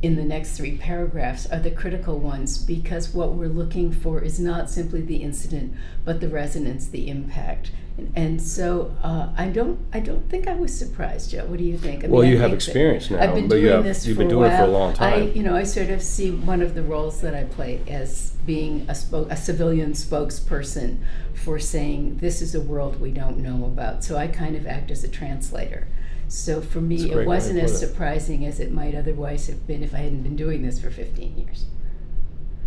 in 0.00 0.14
the 0.14 0.24
next 0.24 0.56
three 0.56 0.76
paragraphs 0.76 1.46
are 1.46 1.58
the 1.58 1.70
critical 1.70 2.18
ones 2.20 2.56
because 2.58 3.12
what 3.12 3.32
we're 3.32 3.48
looking 3.48 3.90
for 3.90 4.22
is 4.22 4.38
not 4.38 4.70
simply 4.70 5.00
the 5.00 5.16
incident 5.16 5.74
but 6.04 6.20
the 6.20 6.28
resonance 6.28 6.86
the 6.88 7.08
impact. 7.08 7.72
And, 7.96 8.12
and 8.14 8.42
so 8.42 8.94
uh, 9.02 9.30
I 9.36 9.48
don't 9.48 9.80
I 9.92 9.98
don't 9.98 10.28
think 10.30 10.46
I 10.46 10.54
was 10.54 10.72
surprised 10.72 11.30
Joe. 11.32 11.46
What 11.46 11.58
do 11.58 11.64
you 11.64 11.76
think? 11.76 12.04
I 12.04 12.06
Well, 12.06 12.22
I 12.22 12.26
you 12.26 12.38
have 12.38 12.52
experience 12.52 13.10
now, 13.10 13.18
I've 13.20 13.34
been 13.34 13.48
but 13.48 13.56
doing 13.56 13.64
you 13.64 13.70
have- 13.70 13.82
this 13.82 14.06
you've 14.06 14.18
been 14.18 14.28
doing 14.28 14.52
it 14.52 14.56
for 14.56 14.62
a 14.64 14.68
long 14.68 14.92
I 14.92 14.94
time. 14.94 15.32
you 15.34 15.42
know 15.42 15.56
I 15.56 15.64
sort 15.64 15.90
of 15.90 16.00
see 16.00 16.30
one 16.30 16.62
of 16.62 16.74
the 16.76 16.82
roles 16.82 17.20
that 17.22 17.34
I 17.34 17.42
play 17.44 17.80
as 17.88 18.30
being 18.46 18.86
a, 18.88 18.94
spoke, 18.94 19.28
a 19.32 19.36
civilian 19.36 19.92
spokesperson 19.94 20.98
for 21.34 21.58
saying 21.58 22.18
this 22.18 22.40
is 22.40 22.54
a 22.54 22.60
world 22.60 23.00
we 23.00 23.10
don't 23.10 23.38
know 23.38 23.64
about. 23.64 24.04
So 24.04 24.16
I 24.16 24.28
kind 24.28 24.54
of 24.54 24.64
act 24.64 24.92
as 24.92 25.02
a 25.02 25.08
translator 25.08 25.88
so 26.28 26.60
for 26.60 26.80
me, 26.80 27.10
it 27.10 27.26
wasn't 27.26 27.58
as 27.58 27.78
surprising 27.78 28.44
as 28.44 28.60
it 28.60 28.70
might 28.70 28.94
otherwise 28.94 29.46
have 29.46 29.66
been 29.66 29.82
if 29.82 29.94
I 29.94 29.98
hadn't 29.98 30.22
been 30.22 30.36
doing 30.36 30.62
this 30.62 30.78
for 30.78 30.90
15 30.90 31.38
years. 31.38 31.64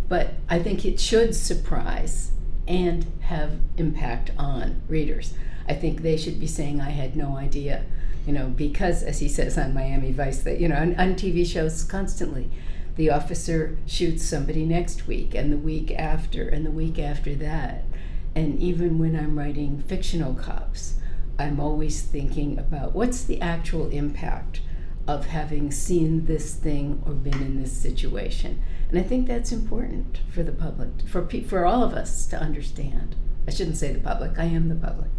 But 0.08 0.34
I 0.48 0.58
think 0.58 0.84
it 0.84 0.98
should 0.98 1.34
surprise 1.34 2.32
and 2.66 3.06
have 3.22 3.60
impact 3.76 4.32
on 4.36 4.82
readers. 4.88 5.34
I 5.68 5.74
think 5.74 6.02
they 6.02 6.16
should 6.16 6.40
be 6.40 6.46
saying, 6.48 6.80
I 6.80 6.90
had 6.90 7.16
no 7.16 7.36
idea, 7.36 7.84
you 8.26 8.32
know, 8.32 8.48
because, 8.48 9.04
as 9.04 9.20
he 9.20 9.28
says 9.28 9.56
on 9.56 9.74
Miami 9.74 10.12
Vice, 10.12 10.42
that, 10.42 10.60
you 10.60 10.68
know, 10.68 10.76
on, 10.76 10.96
on 10.96 11.14
TV 11.14 11.46
shows 11.46 11.84
constantly, 11.84 12.50
the 12.96 13.10
officer 13.10 13.78
shoots 13.86 14.24
somebody 14.24 14.64
next 14.64 15.06
week 15.06 15.34
and 15.34 15.52
the 15.52 15.56
week 15.56 15.92
after 15.92 16.48
and 16.48 16.66
the 16.66 16.70
week 16.70 16.98
after 16.98 17.34
that. 17.36 17.84
And 18.34 18.58
even 18.58 18.98
when 18.98 19.16
I'm 19.16 19.38
writing 19.38 19.82
fictional 19.86 20.34
cops, 20.34 20.96
I'm 21.42 21.58
always 21.58 22.02
thinking 22.02 22.56
about 22.56 22.94
what's 22.94 23.24
the 23.24 23.40
actual 23.40 23.88
impact 23.90 24.60
of 25.08 25.26
having 25.26 25.72
seen 25.72 26.26
this 26.26 26.54
thing 26.54 27.02
or 27.04 27.12
been 27.14 27.42
in 27.42 27.60
this 27.60 27.72
situation. 27.72 28.62
And 28.88 28.98
I 28.98 29.02
think 29.02 29.26
that's 29.26 29.50
important 29.50 30.20
for 30.30 30.44
the 30.44 30.52
public, 30.52 30.90
for, 31.08 31.22
pe- 31.22 31.42
for 31.42 31.66
all 31.66 31.82
of 31.82 31.94
us 31.94 32.26
to 32.26 32.38
understand. 32.38 33.16
I 33.48 33.50
shouldn't 33.50 33.76
say 33.76 33.92
the 33.92 33.98
public, 33.98 34.38
I 34.38 34.44
am 34.44 34.68
the 34.68 34.76
public. 34.76 35.10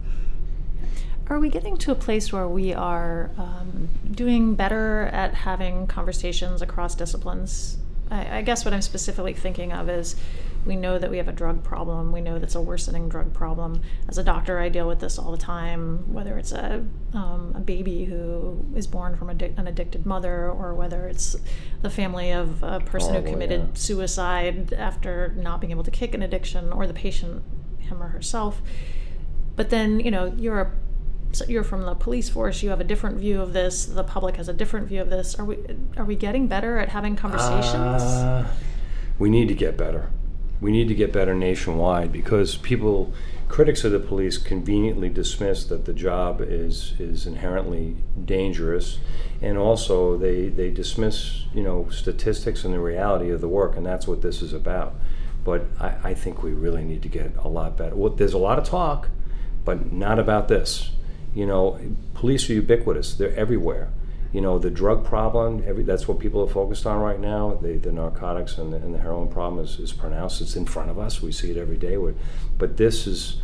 Are 1.28 1.40
we 1.40 1.50
getting 1.50 1.76
to 1.78 1.92
a 1.92 1.96
place 1.96 2.32
where 2.32 2.48
we 2.48 2.74
are 2.74 3.32
um, 3.38 3.90
doing 4.10 4.56
better 4.56 5.10
at 5.12 5.34
having 5.34 5.88
conversations 5.88 6.62
across 6.62 6.96
disciplines? 6.96 7.78
I, 8.10 8.38
I 8.38 8.42
guess 8.44 8.64
what 8.64 8.74
I'm 8.74 8.82
specifically 8.82 9.34
thinking 9.34 9.74
of 9.74 9.90
is 9.90 10.16
we 10.66 10.76
know 10.76 10.98
that 10.98 11.10
we 11.10 11.18
have 11.18 11.28
a 11.28 11.34
drug 11.34 11.64
problem. 11.64 12.12
We 12.12 12.22
know 12.22 12.40
that's 12.40 12.56
a 12.56 12.62
worsening 12.62 13.10
drug 13.10 13.34
problem. 13.34 13.82
As 14.08 14.18
a 14.18 14.24
doctor, 14.24 14.60
I 14.60 14.70
deal 14.70 14.88
with 14.88 15.00
this 15.00 15.20
all 15.20 15.32
the 15.32 15.38
time, 15.38 16.12
whether 16.14 16.38
it's 16.38 16.52
a, 16.52 16.86
um, 17.14 17.54
a 17.56 17.60
baby 17.60 18.06
who 18.06 18.66
is 18.76 18.88
born 18.88 19.16
from 19.16 19.28
addic- 19.28 19.58
an 19.58 19.68
addicted 19.68 20.06
mother 20.06 20.50
or 20.50 20.74
whether 20.74 21.08
it's 21.08 21.36
the 21.82 21.90
family 21.90 22.32
of 22.32 22.64
a 22.64 22.80
person 22.80 23.14
who 23.14 23.24
committed 23.24 23.62
yeah. 23.62 23.74
suicide 23.74 24.74
after 24.74 25.34
not 25.38 25.60
being 25.60 25.72
able 25.72 25.84
to 25.84 25.92
kick 25.92 26.14
an 26.14 26.22
addiction 26.22 26.72
or 26.72 26.88
the 26.88 26.94
patient, 26.94 27.44
him 27.80 28.02
or 28.02 28.08
herself. 28.08 28.62
But 29.56 29.70
then, 29.70 30.00
you 30.00 30.12
know, 30.12 30.34
you're 30.38 30.62
a 30.62 30.72
so 31.34 31.46
you're 31.46 31.64
from 31.64 31.82
the 31.82 31.96
police 31.96 32.30
force 32.30 32.62
you 32.62 32.70
have 32.70 32.80
a 32.80 32.84
different 32.84 33.18
view 33.18 33.42
of 33.42 33.54
this 33.54 33.88
the 33.88 34.04
public 34.04 34.36
has 34.36 34.48
a 34.48 34.54
different 34.54 34.88
view 34.88 35.02
of 35.02 35.10
this 35.10 35.34
are 35.34 35.46
we 35.46 35.58
are 35.98 36.06
we 36.06 36.16
getting 36.16 36.46
better 36.46 36.78
at 36.78 36.90
having 36.90 37.16
conversations 37.16 38.04
Uh, 38.04 38.48
we 39.20 39.30
need 39.30 39.48
to 39.48 39.54
get 39.54 39.78
better. 39.78 40.10
We 40.64 40.72
need 40.72 40.88
to 40.88 40.96
get 40.96 41.12
better 41.12 41.36
nationwide 41.36 42.14
because 42.14 42.56
people, 42.56 43.14
critics 43.50 43.84
of 43.84 43.92
the 43.92 44.00
police, 44.00 44.38
conveniently 44.38 45.10
dismiss 45.10 45.66
that 45.66 45.84
the 45.84 45.92
job 45.92 46.40
is 46.40 46.94
is 47.00 47.28
inherently 47.28 47.98
dangerous, 48.24 49.00
and 49.42 49.58
also 49.58 50.16
they 50.16 50.48
they 50.48 50.72
dismiss 50.72 51.44
you 51.54 51.64
know 51.64 51.90
statistics 51.90 52.64
and 52.64 52.74
the 52.74 52.80
reality 52.80 53.30
of 53.30 53.42
the 53.42 53.50
work, 53.50 53.76
and 53.76 53.86
that's 53.86 54.08
what 54.08 54.22
this 54.22 54.42
is 54.42 54.54
about. 54.54 54.96
But 55.44 55.66
I, 55.82 55.96
I 56.02 56.14
think 56.14 56.42
we 56.42 56.54
really 56.54 56.86
need 56.86 57.02
to 57.02 57.10
get 57.10 57.36
a 57.40 57.50
lot 57.50 57.76
better. 57.76 57.98
Well, 57.98 58.14
there's 58.14 58.32
a 58.32 58.38
lot 58.38 58.58
of 58.58 58.64
talk, 58.64 59.10
but 59.66 59.92
not 59.92 60.18
about 60.18 60.48
this. 60.48 60.92
You 61.36 61.46
know, 61.46 61.78
police 62.14 62.50
are 62.50 62.54
ubiquitous; 62.54 63.16
they're 63.16 63.36
everywhere 63.36 63.90
you 64.34 64.42
know 64.42 64.58
the 64.58 64.72
drug 64.72 65.06
problem 65.06 65.64
every 65.66 65.84
that's 65.84 66.08
what 66.08 66.20
people 66.20 66.42
are 66.42 66.48
focused 66.48 66.86
on 66.86 67.00
right 67.00 67.20
now. 67.20 67.54
The, 67.62 67.78
the 67.78 67.92
narcotics 67.92 68.58
and 68.58 68.74
the, 68.74 68.78
and 68.78 68.94
the 68.94 68.98
heroin 69.00 69.30
problem 69.30 69.64
is, 69.64 69.80
is 69.80 69.94
pronounced. 69.94 70.42
It's 70.42 70.56
in 70.56 70.66
front 70.66 70.90
of 70.90 70.98
us. 71.00 71.22
We 71.22 71.32
see 71.32 71.52
it 71.52 71.58
every 71.58 71.78
day. 71.78 71.98
We're- 71.98 72.16
but 72.58 72.76
this 72.78 73.08
is 73.08 73.38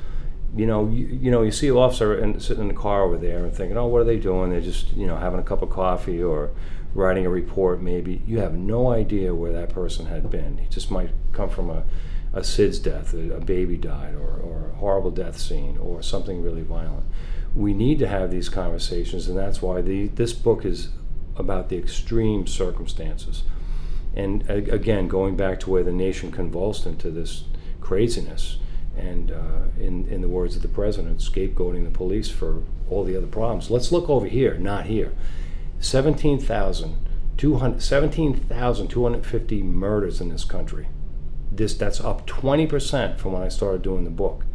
you 0.55 0.65
know 0.65 0.87
you, 0.87 1.05
you 1.05 1.29
know 1.29 1.43
you 1.43 1.51
see 1.51 1.67
an 1.67 1.75
officer 1.75 2.17
and 2.17 2.41
sitting 2.41 2.63
in 2.63 2.67
the 2.69 2.73
car 2.73 3.03
over 3.03 3.17
there 3.17 3.45
and 3.45 3.53
thinking 3.53 3.77
oh 3.77 3.85
what 3.85 4.01
are 4.01 4.05
they 4.05 4.17
doing? 4.17 4.49
They're 4.49 4.61
just 4.61 4.91
you 4.93 5.05
know 5.05 5.15
having 5.15 5.39
a 5.39 5.43
cup 5.43 5.61
of 5.61 5.69
coffee 5.69 6.21
or 6.23 6.51
writing 6.95 7.25
a 7.25 7.29
report 7.29 7.81
maybe. 7.81 8.23
You 8.25 8.39
have 8.39 8.55
no 8.55 8.89
idea 8.91 9.35
where 9.35 9.53
that 9.53 9.69
person 9.69 10.07
had 10.07 10.31
been. 10.31 10.57
He 10.57 10.67
just 10.69 10.89
might 10.89 11.11
come 11.33 11.49
from 11.49 11.69
a, 11.69 11.83
a 12.33 12.41
SIDS 12.41 12.81
death 12.81 13.13
a, 13.13 13.35
a 13.35 13.39
baby 13.39 13.77
died 13.77 14.15
or, 14.15 14.37
or 14.41 14.71
a 14.73 14.75
horrible 14.77 15.11
death 15.11 15.37
scene 15.37 15.77
or 15.77 16.01
something 16.01 16.41
really 16.41 16.63
violent 16.63 17.05
we 17.55 17.73
need 17.73 17.99
to 17.99 18.07
have 18.07 18.31
these 18.31 18.49
conversations, 18.49 19.27
and 19.27 19.37
that's 19.37 19.61
why 19.61 19.81
the, 19.81 20.07
this 20.07 20.33
book 20.33 20.65
is 20.65 20.89
about 21.35 21.69
the 21.69 21.77
extreme 21.77 22.47
circumstances. 22.47 23.43
And 24.15 24.43
a- 24.49 24.73
again, 24.73 25.07
going 25.07 25.35
back 25.35 25.59
to 25.61 25.69
where 25.69 25.83
the 25.83 25.91
nation 25.91 26.31
convulsed 26.31 26.85
into 26.85 27.11
this 27.11 27.43
craziness, 27.81 28.57
and 28.97 29.31
uh, 29.31 29.67
in, 29.79 30.07
in 30.07 30.21
the 30.21 30.27
words 30.27 30.55
of 30.55 30.61
the 30.61 30.67
president, 30.67 31.19
scapegoating 31.19 31.85
the 31.85 31.91
police 31.91 32.29
for 32.29 32.63
all 32.89 33.03
the 33.03 33.15
other 33.15 33.27
problems. 33.27 33.71
Let's 33.71 33.91
look 33.91 34.09
over 34.09 34.27
here, 34.27 34.57
not 34.57 34.87
here. 34.87 35.13
17,200 35.79 37.81
17,250 37.81 39.63
murders 39.63 40.19
in 40.19 40.29
this 40.29 40.43
country. 40.43 40.87
This, 41.51 41.73
that's 41.73 42.01
up 42.01 42.27
20% 42.27 43.17
from 43.17 43.31
when 43.31 43.41
I 43.41 43.47
started 43.47 43.81
doing 43.81 44.03
the 44.03 44.09
book. 44.09 44.45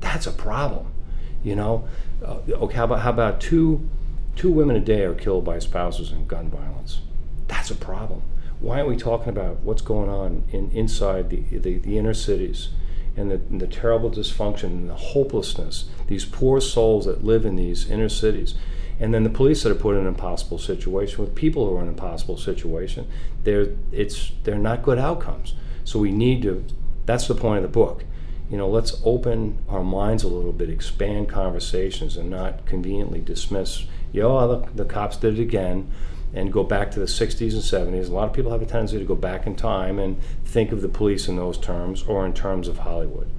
That's 0.00 0.26
a 0.26 0.32
problem. 0.32 0.92
You 1.42 1.56
know, 1.56 1.88
uh, 2.24 2.38
okay, 2.48 2.76
how 2.76 2.84
about 2.84 3.00
how 3.00 3.10
about 3.10 3.40
two 3.40 3.88
two 4.36 4.50
women 4.50 4.76
a 4.76 4.80
day 4.80 5.04
are 5.04 5.14
killed 5.14 5.44
by 5.44 5.58
spouses 5.58 6.12
in 6.12 6.26
gun 6.26 6.50
violence? 6.50 7.00
That's 7.46 7.70
a 7.70 7.74
problem. 7.74 8.22
Why 8.60 8.78
aren't 8.78 8.88
we 8.88 8.96
talking 8.96 9.28
about 9.28 9.60
what's 9.60 9.82
going 9.82 10.10
on 10.10 10.44
in 10.50 10.70
inside 10.72 11.30
the 11.30 11.42
the, 11.58 11.78
the 11.78 11.98
inner 11.98 12.14
cities 12.14 12.70
and 13.16 13.30
the, 13.30 13.36
and 13.50 13.60
the 13.60 13.66
terrible 13.66 14.10
dysfunction 14.10 14.64
and 14.64 14.90
the 14.90 14.94
hopelessness? 14.94 15.88
These 16.08 16.24
poor 16.24 16.60
souls 16.60 17.06
that 17.06 17.24
live 17.24 17.46
in 17.46 17.56
these 17.56 17.88
inner 17.88 18.08
cities, 18.08 18.54
and 18.98 19.14
then 19.14 19.22
the 19.22 19.30
police 19.30 19.62
that 19.62 19.70
are 19.70 19.76
put 19.76 19.94
in 19.94 20.02
an 20.02 20.08
impossible 20.08 20.58
situation 20.58 21.24
with 21.24 21.34
people 21.36 21.68
who 21.68 21.76
are 21.76 21.82
in 21.82 21.88
an 21.88 21.94
impossible 21.94 22.36
situation. 22.36 23.06
They're 23.44 23.68
it's 23.92 24.32
they're 24.42 24.58
not 24.58 24.82
good 24.82 24.98
outcomes. 24.98 25.54
So 25.84 26.00
we 26.00 26.10
need 26.10 26.42
to. 26.42 26.64
That's 27.06 27.26
the 27.26 27.34
point 27.34 27.58
of 27.58 27.62
the 27.62 27.68
book 27.68 28.04
you 28.50 28.56
know, 28.56 28.68
let's 28.68 29.00
open 29.04 29.58
our 29.68 29.84
minds 29.84 30.22
a 30.22 30.28
little 30.28 30.52
bit, 30.52 30.70
expand 30.70 31.28
conversations, 31.28 32.16
and 32.16 32.30
not 32.30 32.64
conveniently 32.64 33.20
dismiss, 33.20 33.84
yo, 34.12 34.46
the, 34.48 34.70
the 34.72 34.84
cops 34.84 35.16
did 35.16 35.38
it 35.38 35.42
again, 35.42 35.90
and 36.32 36.52
go 36.52 36.62
back 36.62 36.90
to 36.90 37.00
the 37.00 37.06
60s 37.06 37.52
and 37.52 37.94
70s. 37.94 38.08
A 38.08 38.12
lot 38.12 38.28
of 38.28 38.32
people 38.32 38.50
have 38.50 38.62
a 38.62 38.66
tendency 38.66 38.98
to 38.98 39.04
go 39.04 39.14
back 39.14 39.46
in 39.46 39.54
time 39.54 39.98
and 39.98 40.20
think 40.44 40.72
of 40.72 40.82
the 40.82 40.88
police 40.88 41.28
in 41.28 41.36
those 41.36 41.58
terms 41.58 42.02
or 42.04 42.24
in 42.24 42.32
terms 42.32 42.68
of 42.68 42.78
Hollywood. 42.78 43.30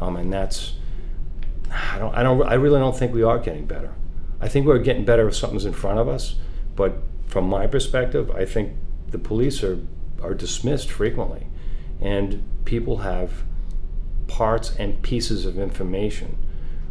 Um, 0.00 0.16
and 0.16 0.32
that's, 0.32 0.74
I 1.70 1.98
don't, 1.98 2.14
I 2.14 2.22
don't, 2.22 2.42
I 2.42 2.54
really 2.54 2.80
don't 2.80 2.96
think 2.96 3.14
we 3.14 3.22
are 3.22 3.38
getting 3.38 3.66
better. 3.66 3.94
I 4.40 4.48
think 4.48 4.66
we're 4.66 4.78
getting 4.78 5.04
better 5.04 5.28
if 5.28 5.36
something's 5.36 5.64
in 5.64 5.72
front 5.72 5.98
of 5.98 6.08
us, 6.08 6.36
but 6.74 6.98
from 7.26 7.48
my 7.48 7.66
perspective, 7.66 8.30
I 8.30 8.44
think 8.44 8.74
the 9.08 9.18
police 9.18 9.62
are, 9.62 9.78
are 10.20 10.34
dismissed 10.34 10.90
frequently. 10.90 11.46
And 12.00 12.42
people 12.64 12.98
have 12.98 13.44
parts 14.32 14.74
and 14.78 15.02
pieces 15.02 15.44
of 15.44 15.58
information 15.58 16.38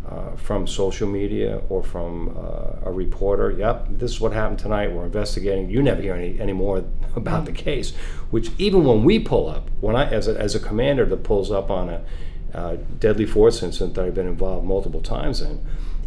uh, 0.07 0.35
from 0.35 0.67
social 0.67 1.07
media 1.07 1.59
or 1.69 1.81
from 1.81 2.29
uh, 2.37 2.87
a 2.89 2.91
reporter. 2.91 3.49
Yep, 3.49 3.87
this 3.89 4.11
is 4.11 4.21
what 4.21 4.31
happened 4.31 4.59
tonight. 4.59 4.91
We're 4.91 5.05
investigating. 5.05 5.67
You 5.67 5.81
never 5.81 6.03
hear 6.03 6.13
any, 6.13 6.39
any 6.39 6.53
more 6.53 6.83
about 7.15 7.45
the 7.45 7.51
case. 7.51 7.95
Which 8.29 8.51
even 8.59 8.83
when 8.83 9.03
we 9.03 9.17
pull 9.17 9.49
up, 9.49 9.71
when 9.79 9.95
I 9.95 10.07
as 10.11 10.27
a, 10.27 10.39
as 10.39 10.53
a 10.53 10.59
commander 10.59 11.03
that 11.05 11.23
pulls 11.23 11.51
up 11.51 11.71
on 11.71 11.89
a 11.89 12.05
uh, 12.53 12.77
deadly 12.99 13.25
force 13.25 13.63
incident 13.63 13.95
that 13.95 14.05
I've 14.05 14.13
been 14.13 14.27
involved 14.27 14.67
multiple 14.67 15.01
times 15.01 15.41
in, 15.41 15.65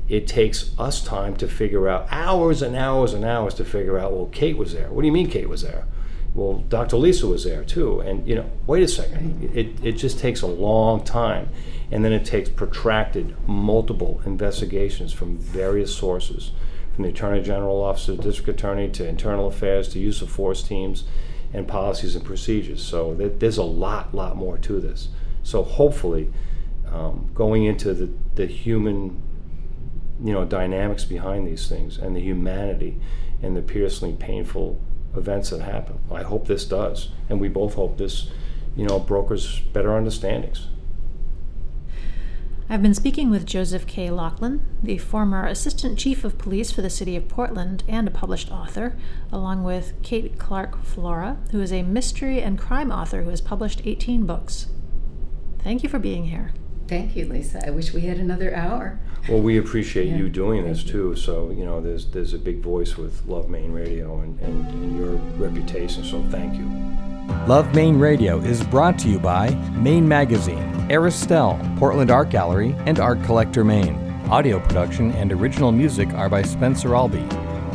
it 0.09 0.29
takes 0.29 0.71
us 0.79 1.03
time 1.03 1.35
to 1.39 1.49
figure 1.49 1.89
out 1.89 2.07
hours 2.13 2.63
and 2.63 2.77
hours 2.77 3.13
and 3.13 3.25
hours 3.25 3.55
to 3.55 3.65
figure 3.65 3.99
out. 3.99 4.13
Well, 4.13 4.27
Kate 4.27 4.57
was 4.57 4.73
there. 4.73 4.89
What 4.89 5.03
do 5.03 5.07
you 5.07 5.13
mean 5.13 5.29
Kate 5.29 5.49
was 5.49 5.63
there? 5.63 5.87
Well, 6.35 6.65
Dr. 6.69 6.97
Lisa 6.97 7.29
was 7.29 7.45
there 7.45 7.65
too. 7.65 8.01
And, 8.01 8.27
you 8.27 8.35
know, 8.35 8.51
wait 8.67 8.83
a 8.83 8.89
second. 8.89 9.51
It, 9.55 9.85
it 9.85 9.93
just 9.93 10.19
takes 10.19 10.43
a 10.43 10.49
long 10.49 11.05
time. 11.05 11.49
And 11.93 12.05
then 12.05 12.13
it 12.13 12.25
takes 12.25 12.49
protracted, 12.49 13.37
multiple 13.47 14.21
investigations 14.27 15.13
from 15.13 15.39
various 15.39 15.95
sources, 15.95 16.51
from 16.95 17.05
the 17.05 17.11
Attorney 17.11 17.41
General 17.41 17.81
Office, 17.83 18.07
the 18.07 18.17
District 18.17 18.49
Attorney, 18.49 18.89
to 18.91 19.07
Internal 19.07 19.47
Affairs, 19.47 19.89
to 19.91 20.01
use 20.01 20.21
of 20.23 20.31
force 20.31 20.63
teams, 20.63 21.05
and 21.53 21.69
policies 21.69 22.17
and 22.17 22.25
procedures. 22.25 22.83
So 22.83 23.15
th- 23.15 23.35
there's 23.39 23.59
a 23.59 23.63
lot, 23.63 24.13
lot 24.13 24.35
more 24.37 24.59
to 24.59 24.81
this. 24.81 25.09
So 25.45 25.63
hopefully, 25.63 26.33
um, 26.91 27.31
going 27.33 27.65
into 27.65 27.95
the, 27.95 28.11
the 28.35 28.47
human, 28.47 29.23
you 30.23 30.33
know, 30.33 30.45
dynamics 30.45 31.05
behind 31.05 31.47
these 31.47 31.69
things 31.69 31.97
and 31.97 32.17
the 32.17 32.21
humanity 32.21 33.01
and 33.41 33.57
the 33.57 33.63
piercingly 33.63 34.17
painful 34.17 34.81
events 35.17 35.51
that 35.51 35.61
happen. 35.61 35.99
I 36.11 36.23
hope 36.23 36.47
this 36.47 36.65
does, 36.65 37.11
and 37.29 37.41
we 37.41 37.49
both 37.49 37.75
hope 37.75 37.99
this, 37.99 38.31
you 38.77 38.87
know, 38.87 38.99
brokers 38.99 39.61
better 39.61 39.97
understandings. 39.97 40.69
I've 42.69 42.83
been 42.83 42.95
speaking 42.95 43.29
with 43.29 43.45
Joseph 43.45 43.87
K. 43.87 44.11
Laughlin, 44.11 44.63
the 44.83 44.97
former 44.97 45.47
Assistant 45.47 45.99
Chief 45.99 46.25
of 46.25 46.39
Police 46.39 46.71
for 46.71 46.81
the 46.81 46.89
City 46.89 47.15
of 47.15 47.29
Portland 47.29 47.85
and 47.87 48.09
a 48.09 48.11
published 48.11 48.51
author, 48.51 48.97
along 49.31 49.65
with 49.65 49.93
Kate 50.03 50.39
Clark 50.39 50.83
Flora, 50.83 51.37
who 51.51 51.61
is 51.61 51.73
a 51.73 51.83
mystery 51.83 52.41
and 52.41 52.59
crime 52.59 52.91
author 52.91 53.23
who 53.23 53.31
has 53.31 53.43
published 53.43 53.83
18 53.85 54.25
books. 54.25 54.69
Thank 55.59 55.83
you 55.83 55.91
for 55.91 55.99
being 55.99 56.27
here. 56.27 56.53
Thank 56.89 57.15
you, 57.17 57.27
Lisa. 57.27 57.67
I 57.67 57.71
wish 57.71 57.93
we 57.93 58.03
had 58.03 58.19
another 58.19 58.55
hour. 58.55 58.99
Well, 59.29 59.41
we 59.41 59.59
appreciate 59.59 60.09
Yeah, 60.09 60.17
you 60.17 60.29
doing 60.29 60.65
this 60.65 60.81
thank 60.81 60.91
too. 60.91 61.17
So 61.17 61.51
you 61.51 61.65
know, 61.65 61.81
there's 61.81 62.07
there's 62.07 62.35
a 62.35 62.39
big 62.39 62.61
voice 62.61 62.97
with 62.97 63.27
Love 63.27 63.49
Maine 63.49 63.73
Radio 63.73 64.21
and, 64.21 64.39
and, 64.41 64.67
and 64.67 64.99
your 64.99 65.17
reputation. 65.39 66.05
So 66.05 66.23
thank 66.31 66.55
you. 66.55 66.67
Love 67.47 67.75
Maine 67.75 67.99
Radio 67.99 68.39
is 68.41 68.63
brought 68.65 68.99
to 68.99 69.09
you 69.09 69.19
by 69.19 69.51
Maine 69.77 70.07
Magazine, 70.07 70.73
Aristelle, 70.91 71.59
Portland 71.79 72.11
Art 72.11 72.29
Gallery, 72.29 72.75
and 72.87 73.01
Art 73.01 73.23
Collector 73.25 73.65
Maine. 73.65 73.97
Audio 74.31 74.61
production 74.61 75.13
and 75.13 75.33
original 75.33 75.73
music 75.73 76.09
are 76.15 76.29
by 76.29 76.43
Spencer 76.43 76.95
Albee. 76.95 77.27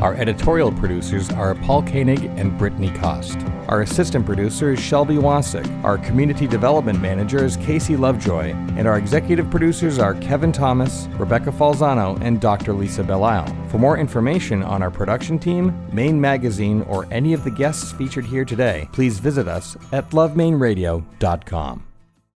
Our 0.01 0.15
editorial 0.15 0.71
producers 0.71 1.29
are 1.29 1.53
Paul 1.55 1.83
Koenig 1.83 2.23
and 2.23 2.57
Brittany 2.57 2.89
Cost. 2.89 3.37
Our 3.67 3.81
assistant 3.81 4.25
producer 4.25 4.71
is 4.71 4.79
Shelby 4.79 5.15
Wasick. 5.15 5.67
Our 5.83 5.97
community 5.97 6.47
development 6.47 7.01
manager 7.01 7.43
is 7.43 7.57
Casey 7.57 7.97
Lovejoy. 7.97 8.51
And 8.77 8.87
our 8.87 8.97
executive 8.97 9.49
producers 9.49 9.99
are 9.99 10.13
Kevin 10.15 10.53
Thomas, 10.53 11.07
Rebecca 11.17 11.51
Falzano, 11.51 12.17
and 12.21 12.39
Dr. 12.39 12.71
Lisa 12.71 13.03
Belisle. 13.03 13.69
For 13.69 13.77
more 13.77 13.97
information 13.97 14.63
on 14.63 14.81
our 14.81 14.89
production 14.89 15.37
team, 15.37 15.77
Maine 15.93 16.19
Magazine, 16.19 16.83
or 16.83 17.05
any 17.11 17.33
of 17.33 17.43
the 17.43 17.51
guests 17.51 17.91
featured 17.91 18.25
here 18.25 18.45
today, 18.45 18.87
please 18.93 19.19
visit 19.19 19.49
us 19.49 19.75
at 19.91 20.09
lovemaineradio.com. 20.11 21.88